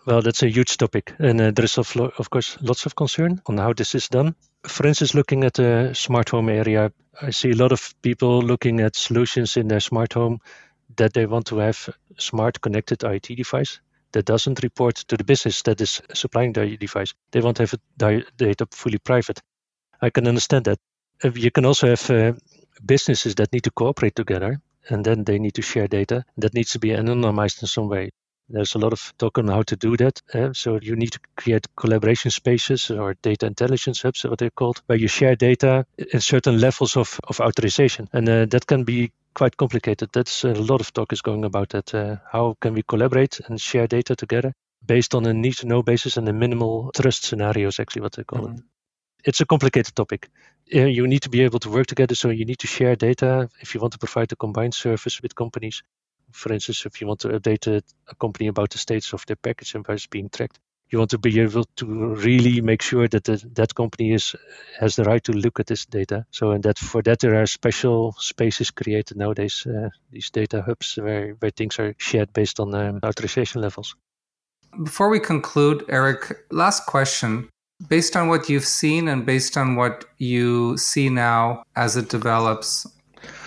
Well, 0.06 0.20
that's 0.20 0.42
a 0.42 0.50
huge 0.50 0.76
topic, 0.76 1.14
and 1.18 1.40
uh, 1.40 1.50
there 1.50 1.64
is 1.64 1.78
of, 1.78 1.96
of 1.96 2.28
course 2.28 2.58
lots 2.60 2.84
of 2.84 2.94
concern 2.94 3.40
on 3.46 3.56
how 3.56 3.72
this 3.72 3.94
is 3.94 4.08
done. 4.08 4.34
For 4.66 4.86
instance, 4.86 5.14
looking 5.14 5.44
at 5.44 5.54
the 5.54 5.92
smart 5.94 6.28
home 6.28 6.50
area, 6.50 6.92
I 7.22 7.30
see 7.30 7.50
a 7.52 7.56
lot 7.56 7.72
of 7.72 7.94
people 8.02 8.42
looking 8.42 8.80
at 8.80 8.96
solutions 8.96 9.56
in 9.56 9.68
their 9.68 9.80
smart 9.80 10.12
home 10.12 10.40
that 10.96 11.14
they 11.14 11.26
want 11.26 11.46
to 11.46 11.58
have 11.58 11.88
smart 12.18 12.60
connected 12.60 12.98
IoT 13.00 13.36
device 13.36 13.80
that 14.12 14.26
doesn't 14.26 14.62
report 14.62 14.96
to 14.96 15.16
the 15.16 15.24
business 15.24 15.62
that 15.62 15.80
is 15.80 16.00
supplying 16.12 16.52
the 16.52 16.76
device. 16.76 17.14
They 17.32 17.40
want 17.40 17.56
to 17.56 17.64
have 17.64 17.74
the 17.96 18.24
data 18.36 18.66
fully 18.70 18.98
private. 18.98 19.40
I 20.00 20.10
can 20.10 20.28
understand 20.28 20.66
that. 20.66 20.78
Uh, 21.22 21.30
you 21.34 21.50
can 21.50 21.64
also 21.64 21.88
have 21.88 22.10
uh, 22.10 22.32
businesses 22.84 23.34
that 23.36 23.52
need 23.52 23.64
to 23.64 23.70
cooperate 23.70 24.14
together 24.14 24.60
and 24.88 25.04
then 25.04 25.24
they 25.24 25.38
need 25.38 25.54
to 25.54 25.62
share 25.62 25.88
data 25.88 26.24
that 26.36 26.54
needs 26.54 26.72
to 26.72 26.78
be 26.78 26.90
anonymized 26.90 27.62
in 27.62 27.68
some 27.68 27.88
way. 27.88 28.10
There's 28.48 28.74
a 28.74 28.78
lot 28.78 28.92
of 28.92 29.14
talk 29.16 29.38
on 29.38 29.48
how 29.48 29.62
to 29.62 29.76
do 29.76 29.96
that. 29.96 30.20
Uh, 30.34 30.52
so 30.52 30.78
you 30.82 30.96
need 30.96 31.12
to 31.12 31.20
create 31.34 31.66
collaboration 31.76 32.30
spaces 32.30 32.90
or 32.90 33.14
data 33.22 33.46
intelligence 33.46 34.02
hubs, 34.02 34.24
what 34.24 34.38
they're 34.38 34.50
called, 34.50 34.82
where 34.86 34.98
you 34.98 35.08
share 35.08 35.34
data 35.34 35.86
in 35.96 36.20
certain 36.20 36.60
levels 36.60 36.96
of, 36.96 37.18
of 37.26 37.40
authorization. 37.40 38.08
And 38.12 38.28
uh, 38.28 38.44
that 38.46 38.66
can 38.66 38.84
be 38.84 39.12
quite 39.34 39.56
complicated. 39.56 40.10
That's 40.12 40.44
a 40.44 40.52
lot 40.52 40.82
of 40.82 40.92
talk 40.92 41.12
is 41.14 41.22
going 41.22 41.44
about 41.44 41.70
that. 41.70 41.94
Uh, 41.94 42.16
how 42.30 42.56
can 42.60 42.74
we 42.74 42.82
collaborate 42.82 43.40
and 43.48 43.58
share 43.58 43.86
data 43.86 44.14
together 44.14 44.52
based 44.86 45.14
on 45.14 45.24
a 45.26 45.32
need 45.32 45.54
to 45.54 45.66
know 45.66 45.82
basis 45.82 46.18
and 46.18 46.28
a 46.28 46.32
minimal 46.32 46.90
trust 46.94 47.24
scenarios, 47.24 47.80
actually, 47.80 48.02
what 48.02 48.12
they 48.12 48.24
call 48.24 48.46
mm-hmm. 48.46 48.56
it. 48.56 48.62
It's 49.24 49.40
a 49.40 49.46
complicated 49.46 49.94
topic. 49.94 50.28
You 50.66 51.06
need 51.06 51.22
to 51.22 51.30
be 51.30 51.42
able 51.42 51.58
to 51.60 51.70
work 51.70 51.86
together, 51.86 52.14
so 52.14 52.30
you 52.30 52.44
need 52.44 52.58
to 52.60 52.66
share 52.66 52.96
data 52.96 53.48
if 53.60 53.74
you 53.74 53.80
want 53.80 53.92
to 53.92 53.98
provide 53.98 54.32
a 54.32 54.36
combined 54.36 54.74
service 54.74 55.20
with 55.22 55.34
companies 55.34 55.82
for 56.34 56.52
instance, 56.52 56.84
if 56.84 57.00
you 57.00 57.06
want 57.06 57.20
to 57.20 57.28
update 57.28 57.66
a, 57.66 57.82
a 58.08 58.14
company 58.16 58.48
about 58.48 58.70
the 58.70 58.78
status 58.78 59.12
of 59.12 59.24
their 59.26 59.36
package 59.36 59.74
and 59.74 59.86
where 59.86 59.94
it's 59.94 60.06
being 60.06 60.28
tracked, 60.28 60.58
you 60.90 60.98
want 60.98 61.10
to 61.10 61.18
be 61.18 61.40
able 61.40 61.64
to 61.76 61.86
really 61.86 62.60
make 62.60 62.82
sure 62.82 63.08
that 63.08 63.24
the, 63.24 63.42
that 63.54 63.74
company 63.74 64.12
is 64.12 64.36
has 64.78 64.96
the 64.96 65.04
right 65.04 65.24
to 65.24 65.32
look 65.32 65.58
at 65.58 65.66
this 65.66 65.86
data. 65.86 66.26
So, 66.30 66.50
and 66.50 66.62
that 66.64 66.78
for 66.78 67.02
that 67.02 67.20
there 67.20 67.40
are 67.40 67.46
special 67.46 68.12
spaces 68.18 68.70
created 68.70 69.16
nowadays, 69.16 69.66
uh, 69.66 69.88
these 70.10 70.30
data 70.30 70.62
hubs 70.62 70.96
where, 70.96 71.36
where 71.38 71.50
things 71.50 71.78
are 71.78 71.94
shared 71.98 72.32
based 72.32 72.60
on 72.60 72.74
um, 72.74 73.00
authorization 73.02 73.62
levels. 73.62 73.96
Before 74.82 75.08
we 75.08 75.20
conclude, 75.20 75.84
Eric, 75.88 76.46
last 76.50 76.84
question. 76.86 77.48
Based 77.88 78.16
on 78.16 78.28
what 78.28 78.48
you've 78.48 78.64
seen 78.64 79.08
and 79.08 79.26
based 79.26 79.56
on 79.56 79.76
what 79.76 80.04
you 80.18 80.76
see 80.78 81.08
now 81.08 81.64
as 81.76 81.96
it 81.96 82.08
develops, 82.08 82.86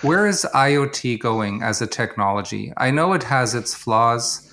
where 0.02 0.26
is 0.26 0.46
IoT 0.54 1.18
going 1.18 1.62
as 1.62 1.80
a 1.80 1.86
technology? 1.86 2.72
I 2.76 2.90
know 2.90 3.14
it 3.14 3.22
has 3.24 3.54
its 3.54 3.74
flaws. 3.74 4.44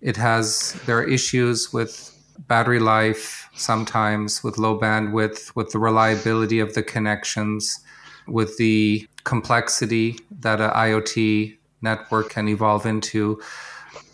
It 0.00 0.16
has 0.16 0.78
there 0.86 0.98
are 0.98 1.08
issues 1.08 1.72
with 1.72 2.12
battery 2.46 2.78
life 2.78 3.48
sometimes 3.54 4.44
with 4.44 4.58
low 4.58 4.78
bandwidth, 4.78 5.56
with 5.56 5.70
the 5.72 5.78
reliability 5.78 6.60
of 6.60 6.74
the 6.74 6.82
connections, 6.82 7.80
with 8.26 8.56
the 8.58 9.08
complexity 9.24 10.18
that 10.40 10.60
an 10.60 10.70
IoT 10.70 11.56
network 11.82 12.30
can 12.30 12.48
evolve 12.48 12.86
into. 12.86 13.40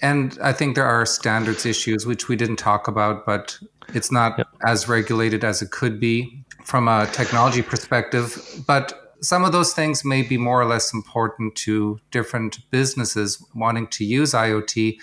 And 0.00 0.38
I 0.42 0.52
think 0.52 0.74
there 0.74 0.86
are 0.86 1.04
standards 1.04 1.66
issues 1.66 2.06
which 2.06 2.28
we 2.28 2.36
didn't 2.36 2.56
talk 2.56 2.88
about, 2.88 3.26
but 3.26 3.58
it's 3.94 4.12
not 4.12 4.38
yep. 4.38 4.48
As 4.64 4.88
regulated 4.88 5.44
as 5.44 5.62
it 5.62 5.70
could 5.70 5.98
be 6.00 6.44
from 6.64 6.88
a 6.88 7.06
technology 7.12 7.62
perspective. 7.62 8.40
But 8.66 9.14
some 9.20 9.44
of 9.44 9.52
those 9.52 9.72
things 9.72 10.04
may 10.04 10.22
be 10.22 10.36
more 10.36 10.60
or 10.60 10.64
less 10.64 10.92
important 10.92 11.54
to 11.54 11.98
different 12.10 12.58
businesses 12.70 13.44
wanting 13.54 13.86
to 13.88 14.04
use 14.04 14.32
IoT. 14.32 14.98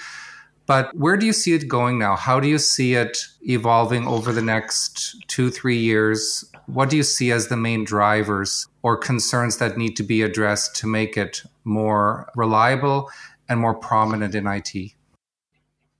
But 0.66 0.96
where 0.96 1.18
do 1.18 1.26
you 1.26 1.34
see 1.34 1.54
it 1.54 1.68
going 1.68 1.98
now? 1.98 2.16
How 2.16 2.40
do 2.40 2.48
you 2.48 2.60
see 2.60 2.94
it 2.94 3.18
evolving 3.42 4.08
over 4.08 4.32
the 4.32 4.42
next 4.42 5.16
two, 5.28 5.50
three 5.50 5.80
years? 5.80 6.46
What 6.68 6.90
do 6.90 6.98
you 6.98 7.04
see 7.04 7.32
as 7.32 7.48
the 7.48 7.58
main 7.58 7.86
drivers 7.86 8.68
or 8.84 8.96
concerns 8.96 9.58
that 9.58 9.78
need 9.78 9.96
to 9.96 10.04
be 10.04 10.22
addressed 10.22 10.76
to 10.78 10.88
make 10.88 11.18
it 11.18 11.42
more 11.64 12.30
reliable 12.36 13.10
and 13.48 13.60
more 13.60 13.74
prominent 13.74 14.36
in 14.36 14.46
IT? 14.46 14.94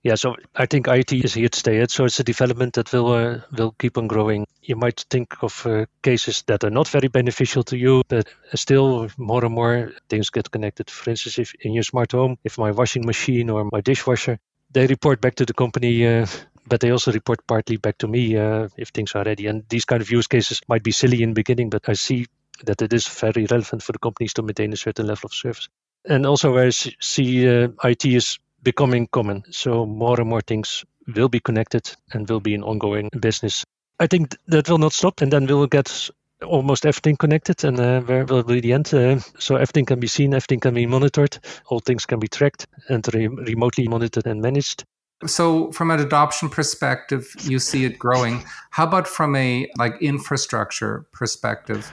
Yeah, 0.02 0.16
so 0.16 0.36
I 0.56 0.66
think 0.66 0.88
IT 0.88 1.12
is 1.12 1.34
here 1.34 1.50
to 1.50 1.60
stay. 1.60 1.86
So 1.88 2.06
it's 2.06 2.20
a 2.20 2.24
development 2.24 2.74
that 2.76 2.92
will 2.94 3.12
uh, 3.12 3.40
will 3.52 3.72
keep 3.78 3.98
on 3.98 4.08
growing. 4.08 4.46
You 4.62 4.78
might 4.78 5.06
think 5.10 5.44
of 5.44 5.66
uh, 5.66 5.86
cases 6.02 6.44
that 6.44 6.64
are 6.64 6.70
not 6.70 6.88
very 6.88 7.10
beneficial 7.10 7.64
to 7.64 7.78
you, 7.78 8.04
but 8.08 8.28
still 8.56 9.10
more 9.18 9.44
and 9.44 9.54
more 9.54 9.92
things 10.08 10.30
get 10.30 10.52
connected. 10.52 10.90
For 10.90 11.10
instance, 11.10 11.38
if 11.38 11.54
in 11.56 11.74
your 11.74 11.84
smart 11.84 12.14
home, 12.14 12.38
if 12.46 12.58
my 12.58 12.72
washing 12.72 13.06
machine 13.06 13.50
or 13.50 13.68
my 13.70 13.82
dishwasher, 13.82 14.40
they 14.72 14.88
report 14.88 15.20
back 15.20 15.36
to 15.36 15.46
the 15.46 15.54
company. 15.54 16.08
Uh, 16.08 16.28
but 16.66 16.80
they 16.80 16.92
also 16.92 17.12
report 17.12 17.46
partly 17.48 17.78
back 17.78 17.98
to 17.98 18.08
me 18.08 18.38
uh, 18.38 18.70
if 18.78 18.90
things 18.90 19.16
are 19.16 19.24
ready. 19.24 19.48
And 19.48 19.64
these 19.70 19.86
kind 19.86 20.02
of 20.02 20.12
use 20.12 20.28
cases 20.28 20.62
might 20.70 20.84
be 20.84 20.92
silly 20.92 21.24
in 21.24 21.30
the 21.30 21.34
beginning, 21.34 21.70
but 21.70 21.90
I 21.90 21.94
see 21.94 22.28
that 22.64 22.82
it 22.82 22.94
is 22.94 23.08
very 23.08 23.48
relevant 23.50 23.84
for 23.84 23.92
the 23.92 24.00
companies 24.00 24.34
to 24.36 24.44
maintain 24.44 24.72
a 24.72 24.78
certain 24.78 25.08
level 25.08 25.28
of 25.28 25.34
service. 25.34 25.68
And 26.06 26.26
also, 26.26 26.54
where 26.54 26.68
I 26.68 26.70
see 26.70 27.50
uh, 27.50 27.70
IT 27.84 28.06
is 28.06 28.40
becoming 28.64 29.08
common. 29.08 29.44
So 29.52 29.86
more 29.86 30.20
and 30.20 30.30
more 30.30 30.42
things 30.42 30.86
will 31.16 31.30
be 31.30 31.40
connected 31.40 31.92
and 32.14 32.30
will 32.30 32.40
be 32.40 32.56
an 32.56 32.64
ongoing 32.64 33.10
business. 33.20 33.64
I 34.00 34.08
think 34.08 34.36
that 34.48 34.70
will 34.70 34.78
not 34.78 34.94
stop, 34.94 35.22
and 35.22 35.32
then 35.32 35.46
we'll 35.46 35.68
get 35.68 36.10
almost 36.42 36.86
everything 36.86 37.18
connected, 37.18 37.64
and 37.66 37.80
uh, 37.80 38.02
where 38.02 38.26
will 38.26 38.44
be 38.44 38.62
the 38.62 38.74
end? 38.74 38.94
Uh, 38.94 39.20
so 39.40 39.56
everything 39.56 39.86
can 39.86 40.00
be 40.00 40.08
seen, 40.08 40.34
everything 40.34 40.60
can 40.60 40.74
be 40.74 40.86
monitored, 40.86 41.38
all 41.68 41.80
things 41.80 42.06
can 42.06 42.20
be 42.20 42.28
tracked 42.28 42.68
and 42.88 43.06
re- 43.14 43.28
remotely 43.28 43.88
monitored 43.88 44.26
and 44.26 44.42
managed. 44.42 44.86
So 45.26 45.72
from 45.74 45.92
an 45.92 46.00
adoption 46.00 46.50
perspective, 46.50 47.36
you 47.44 47.60
see 47.60 47.84
it 47.84 48.00
growing. 48.00 48.46
How 48.70 48.86
about 48.86 49.06
from 49.06 49.36
a 49.36 49.70
like 49.78 50.02
infrastructure 50.02 51.08
perspective? 51.12 51.92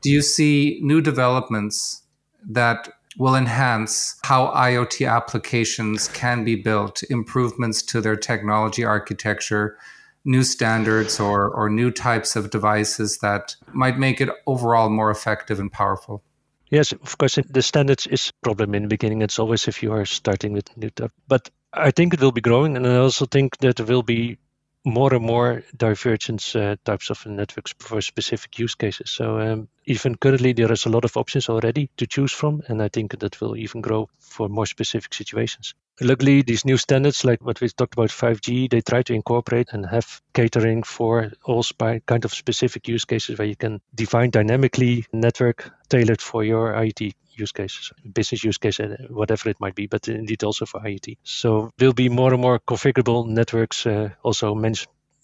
Do 0.00 0.10
you 0.10 0.22
see 0.22 0.80
new 0.82 1.02
developments 1.02 2.02
that 2.48 2.88
will 3.16 3.34
enhance 3.34 4.16
how 4.24 4.48
IoT 4.48 5.08
applications 5.10 6.08
can 6.08 6.44
be 6.44 6.56
built, 6.56 7.02
improvements 7.10 7.82
to 7.82 8.00
their 8.00 8.16
technology 8.16 8.84
architecture, 8.84 9.78
new 10.24 10.42
standards 10.42 11.18
or, 11.18 11.50
or 11.50 11.68
new 11.68 11.90
types 11.90 12.36
of 12.36 12.50
devices 12.50 13.18
that 13.18 13.56
might 13.72 13.98
make 13.98 14.20
it 14.20 14.30
overall 14.46 14.88
more 14.88 15.10
effective 15.10 15.58
and 15.58 15.72
powerful. 15.72 16.22
Yes, 16.70 16.92
of 16.92 17.18
course, 17.18 17.38
the 17.50 17.60
standards 17.60 18.06
is 18.06 18.30
a 18.30 18.44
problem 18.44 18.74
in 18.74 18.82
the 18.82 18.88
beginning. 18.88 19.20
It's 19.20 19.38
always 19.38 19.68
if 19.68 19.82
you 19.82 19.92
are 19.92 20.06
starting 20.06 20.54
with 20.54 20.74
new 20.76 20.88
stuff. 20.88 21.10
But 21.28 21.50
I 21.74 21.90
think 21.90 22.14
it 22.14 22.20
will 22.20 22.32
be 22.32 22.40
growing, 22.40 22.76
and 22.76 22.86
I 22.86 22.96
also 22.96 23.26
think 23.26 23.58
that 23.58 23.76
there 23.76 23.84
will 23.84 24.02
be 24.02 24.38
more 24.84 25.14
and 25.14 25.24
more 25.24 25.62
divergent 25.76 26.56
uh, 26.56 26.76
types 26.84 27.10
of 27.10 27.24
networks 27.26 27.74
for 27.78 28.00
specific 28.00 28.58
use 28.58 28.74
cases. 28.74 29.10
So 29.10 29.38
um, 29.38 29.68
even 29.84 30.16
currently, 30.16 30.52
there 30.52 30.72
is 30.72 30.86
a 30.86 30.90
lot 30.90 31.04
of 31.04 31.16
options 31.16 31.48
already 31.48 31.90
to 31.96 32.06
choose 32.06 32.32
from, 32.32 32.62
and 32.68 32.82
I 32.82 32.88
think 32.88 33.18
that 33.18 33.40
will 33.40 33.56
even 33.56 33.80
grow 33.80 34.08
for 34.18 34.48
more 34.48 34.66
specific 34.66 35.14
situations. 35.14 35.74
Luckily, 36.00 36.42
these 36.42 36.64
new 36.64 36.76
standards, 36.76 37.24
like 37.24 37.44
what 37.44 37.60
we 37.60 37.68
talked 37.68 37.94
about 37.94 38.10
5G, 38.10 38.68
they 38.68 38.80
try 38.80 39.02
to 39.02 39.12
incorporate 39.12 39.68
and 39.72 39.86
have 39.86 40.20
catering 40.32 40.82
for 40.82 41.32
all 41.44 41.62
sp- 41.62 42.02
kind 42.06 42.24
of 42.24 42.32
specific 42.32 42.88
use 42.88 43.04
cases 43.04 43.38
where 43.38 43.46
you 43.48 43.56
can 43.56 43.80
define 43.94 44.30
dynamically 44.30 45.04
network 45.12 45.70
tailored 45.88 46.20
for 46.20 46.44
your 46.44 46.72
IoT 46.72 47.12
use 47.34 47.52
cases, 47.52 47.92
business 48.12 48.44
use 48.44 48.58
case, 48.58 48.80
uh, 48.80 48.96
whatever 49.10 49.48
it 49.48 49.60
might 49.60 49.74
be, 49.74 49.86
but 49.86 50.08
indeed 50.08 50.44
also 50.44 50.66
for 50.66 50.80
IoT. 50.80 51.18
So 51.22 51.70
there'll 51.78 51.94
be 51.94 52.08
more 52.08 52.32
and 52.32 52.42
more 52.42 52.58
configurable 52.58 53.26
networks 53.26 53.86
uh, 53.86 54.10
also 54.22 54.54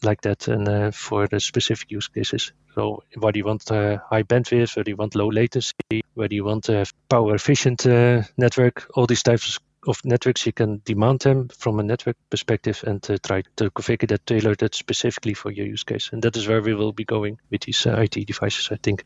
like 0.03 0.21
that 0.23 0.49
and 0.49 0.69
uh, 0.69 0.91
for 0.93 1.27
the 1.27 1.41
specific 1.41 1.91
use 1.91 2.09
cases. 2.09 2.53
So 2.75 3.03
whether 3.17 3.39
you 3.39 3.45
want 3.45 3.71
uh, 3.71 3.99
high 4.09 4.23
bandwidth, 4.23 4.77
whether 4.77 4.91
you 4.91 4.97
want 4.97 5.15
low 5.15 5.29
latency, 5.29 6.03
whether 6.15 6.35
you 6.35 6.45
want 6.45 6.69
a 6.69 6.87
power 7.09 7.35
efficient 7.35 7.87
uh, 7.87 8.23
network, 8.37 8.87
all 8.95 9.07
these 9.07 9.23
types 9.23 9.59
of 9.89 10.05
networks, 10.05 10.47
you 10.47 10.53
can 10.53 10.81
demand 10.85 11.21
them 11.21 11.49
from 11.49 11.81
a 11.81 11.83
network 11.83 12.17
perspective 12.31 12.85
and 12.87 13.05
uh, 13.11 13.17
try 13.27 13.43
to 13.57 13.71
configure 13.71 14.09
that 14.09 14.27
tailored 14.27 14.59
that 14.59 14.75
specifically 14.75 15.35
for 15.35 15.51
your 15.51 15.67
use 15.67 15.85
case. 15.85 16.11
And 16.13 16.23
that 16.23 16.37
is 16.37 16.47
where 16.47 16.63
we 16.63 16.75
will 16.75 16.93
be 16.93 17.05
going 17.05 17.39
with 17.51 17.63
these 17.63 17.87
uh, 17.87 18.01
IT 18.01 18.27
devices, 18.27 18.69
I 18.71 18.77
think. 18.83 19.05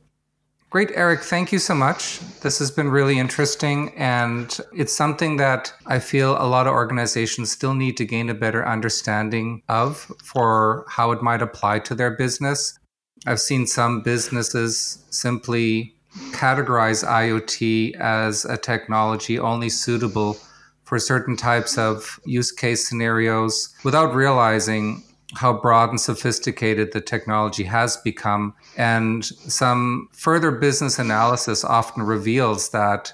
Great, 0.71 0.91
Eric. 0.95 1.21
Thank 1.21 1.53
you 1.53 1.59
so 1.59 1.75
much. 1.75 2.21
This 2.41 2.59
has 2.59 2.71
been 2.71 2.89
really 2.89 3.19
interesting. 3.19 3.93
And 3.95 4.59
it's 4.75 4.97
something 4.97 5.37
that 5.37 5.71
I 5.87 5.99
feel 5.99 6.33
a 6.33 6.49
lot 6.49 6.67
of 6.67 6.73
organizations 6.73 7.53
still 7.53 7.75
need 7.75 7.99
to 7.99 8.07
gain 8.07 8.31
a 8.31 8.35
better 8.35 8.67
understanding 8.67 9.63
of 9.69 10.11
for 10.25 10.87
how 10.89 11.13
it 11.13 11.23
might 11.23 11.43
apply 11.43 11.81
to 11.81 11.95
their 11.95 12.11
business. 12.11 12.79
I've 13.27 13.41
seen 13.41 13.67
some 13.67 14.01
businesses 14.01 15.05
simply 15.11 15.95
categorize 16.33 17.07
IoT 17.07 17.95
as 17.97 18.47
a 18.47 18.57
technology 18.57 19.39
only 19.39 19.69
suitable 19.69 20.39
for 20.93 20.99
certain 20.99 21.39
types 21.39 21.79
of 21.79 22.21
use 22.27 22.53
case 22.53 22.87
scenarios 22.87 23.75
without 23.83 24.15
realizing 24.15 25.03
how 25.35 25.51
broad 25.51 25.89
and 25.89 25.99
sophisticated 25.99 26.93
the 26.93 27.01
technology 27.01 27.63
has 27.63 27.97
become. 27.97 28.53
And 28.77 29.25
some 29.25 30.11
further 30.13 30.51
business 30.51 30.99
analysis 30.99 31.65
often 31.65 32.03
reveals 32.03 32.73
that 32.73 33.11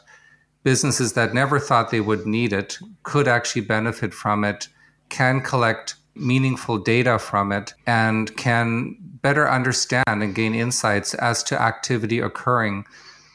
businesses 0.64 1.12
that 1.12 1.34
never 1.34 1.60
thought 1.60 1.92
they 1.92 2.00
would 2.00 2.26
need 2.26 2.52
it 2.52 2.78
could 3.04 3.28
actually 3.28 3.62
benefit 3.62 4.12
from 4.12 4.42
it, 4.42 4.66
can 5.08 5.40
collect 5.40 5.94
meaningful 6.16 6.78
data 6.78 7.16
from 7.16 7.52
it, 7.52 7.74
and 7.86 8.36
can 8.36 8.96
better 9.22 9.48
understand 9.48 10.02
and 10.08 10.34
gain 10.34 10.52
insights 10.52 11.14
as 11.14 11.44
to 11.44 11.62
activity 11.62 12.18
occurring 12.18 12.84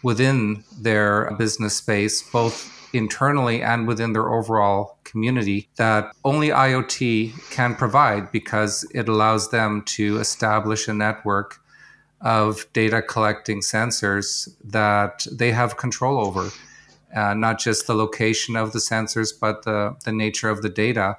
within 0.04 0.66
their 0.82 1.32
business 1.38 1.78
space, 1.78 2.30
both 2.30 2.83
internally 2.94 3.62
and 3.62 3.88
within 3.88 4.14
their 4.14 4.32
overall 4.32 4.98
community 5.04 5.70
that 5.76 6.12
only 6.24 6.50
IoT 6.50 7.34
can 7.52 7.76
provide 7.76 8.32
because 8.32 8.86
it 8.94 9.10
allows 9.10 9.50
them 9.52 9.82
to 9.86 10.20
establish 10.20 10.88
a 10.88 10.94
network 10.94 11.60
of 12.22 12.66
data 12.74 13.02
collecting 13.02 13.60
sensors 13.60 14.50
that 14.64 15.28
they 15.32 15.52
have 15.52 15.78
control 15.78 16.26
over. 16.26 16.50
Uh, 17.14 17.34
not 17.34 17.60
just 17.60 17.86
the 17.86 17.94
location 17.94 18.56
of 18.56 18.72
the 18.72 18.80
sensors, 18.80 19.32
but 19.40 19.64
the, 19.64 19.96
the 20.04 20.12
nature 20.12 20.50
of 20.50 20.64
the 20.64 20.70
data 20.70 21.16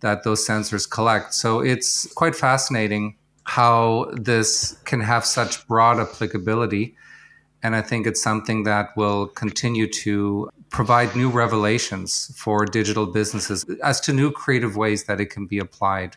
that 0.00 0.24
those 0.24 0.46
sensors 0.46 0.88
collect. 0.88 1.34
So 1.34 1.60
it's 1.60 2.10
quite 2.14 2.34
fascinating 2.34 3.16
how 3.44 4.10
this 4.12 4.78
can 4.84 5.00
have 5.00 5.24
such 5.24 5.66
broad 5.66 5.98
applicability. 5.98 6.96
And 7.62 7.76
I 7.76 7.82
think 7.82 8.06
it's 8.06 8.22
something 8.22 8.64
that 8.64 8.96
will 8.96 9.26
continue 9.26 9.88
to 10.04 10.50
provide 10.70 11.14
new 11.16 11.30
revelations 11.30 12.32
for 12.36 12.64
digital 12.64 13.06
businesses 13.06 13.64
as 13.82 14.00
to 14.00 14.12
new 14.12 14.30
creative 14.30 14.76
ways 14.76 15.04
that 15.04 15.20
it 15.20 15.26
can 15.26 15.46
be 15.46 15.58
applied. 15.58 16.16